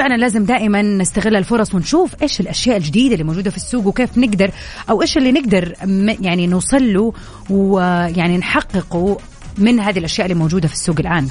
فعلا 0.00 0.16
لازم 0.16 0.44
دائما 0.44 0.82
نستغل 0.82 1.36
الفرص 1.36 1.74
ونشوف 1.74 2.14
إيش 2.22 2.40
الأشياء 2.40 2.76
الجديدة 2.76 3.12
اللي 3.14 3.24
موجودة 3.24 3.50
في 3.50 3.56
السوق 3.56 3.86
وكيف 3.86 4.18
نقدر 4.18 4.50
أو 4.90 5.02
إيش 5.02 5.16
اللي 5.16 5.32
نقدر 5.32 5.74
يعني 6.20 6.46
نوصل 6.46 6.94
له 6.94 7.12
ويعني 7.50 8.38
نحققه 8.38 9.18
من 9.58 9.80
هذه 9.80 9.98
الأشياء 9.98 10.26
اللي 10.26 10.38
موجودة 10.38 10.68
في 10.68 10.74
السوق 10.74 10.96
الآن. 11.00 11.28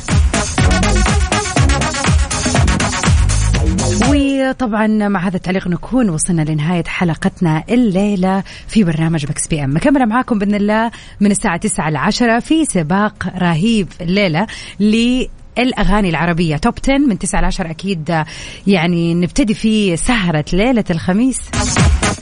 وطبعا 4.10 4.88
مع 4.88 5.28
هذا 5.28 5.38
التعليق 5.38 5.68
نكون 5.68 6.10
وصلنا 6.10 6.42
لنهاية 6.42 6.84
حلقتنا 6.84 7.64
الليلة 7.70 8.44
في 8.68 8.84
برنامج 8.84 9.26
Mix 9.30 9.48
PM. 9.48 9.76
مكملة 9.76 10.06
معاكم 10.06 10.40
بإذن 10.40 10.56
الله 10.56 10.92
من 11.20 11.32
الساعة 11.32 11.58
9 11.58 11.90
ل 11.90 11.98
10 11.98 12.40
في 12.40 12.66
سباق 12.66 13.28
رهيب 13.38 13.88
الليلة 14.02 14.48
للأغاني 15.64 16.10
العربية. 16.10 16.58
top 16.58 16.74
10 16.84 16.98
من 16.98 17.20
9 17.20 17.42
ل 17.42 17.46
10 17.46 17.70
أكيد 17.70 18.24
يعني 18.68 19.14
نبتدي 19.14 19.54
في 19.54 19.98
سهرة 19.98 20.46
ليلة 20.54 20.84
الخميس. 20.90 21.40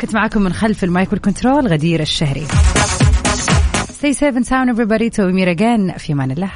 كنت 0.02 0.14
معاكم 0.16 0.42
من 0.42 0.54
خلف 0.54 0.84
ال 0.84 0.91
mic 0.91 1.12
وال 1.12 1.24
control 1.24 1.68
غدير 1.68 2.00
الشهري. 2.02 2.48
Stay 4.00 4.14
safe 4.14 4.36
and 4.36 4.46
sound 4.46 4.70
everybody. 4.70 5.10
till 5.10 5.22
we 5.32 5.40
meet 5.40 5.56
again 5.56 5.98
في 5.98 6.14
أمان 6.14 6.32
الله. 6.32 6.50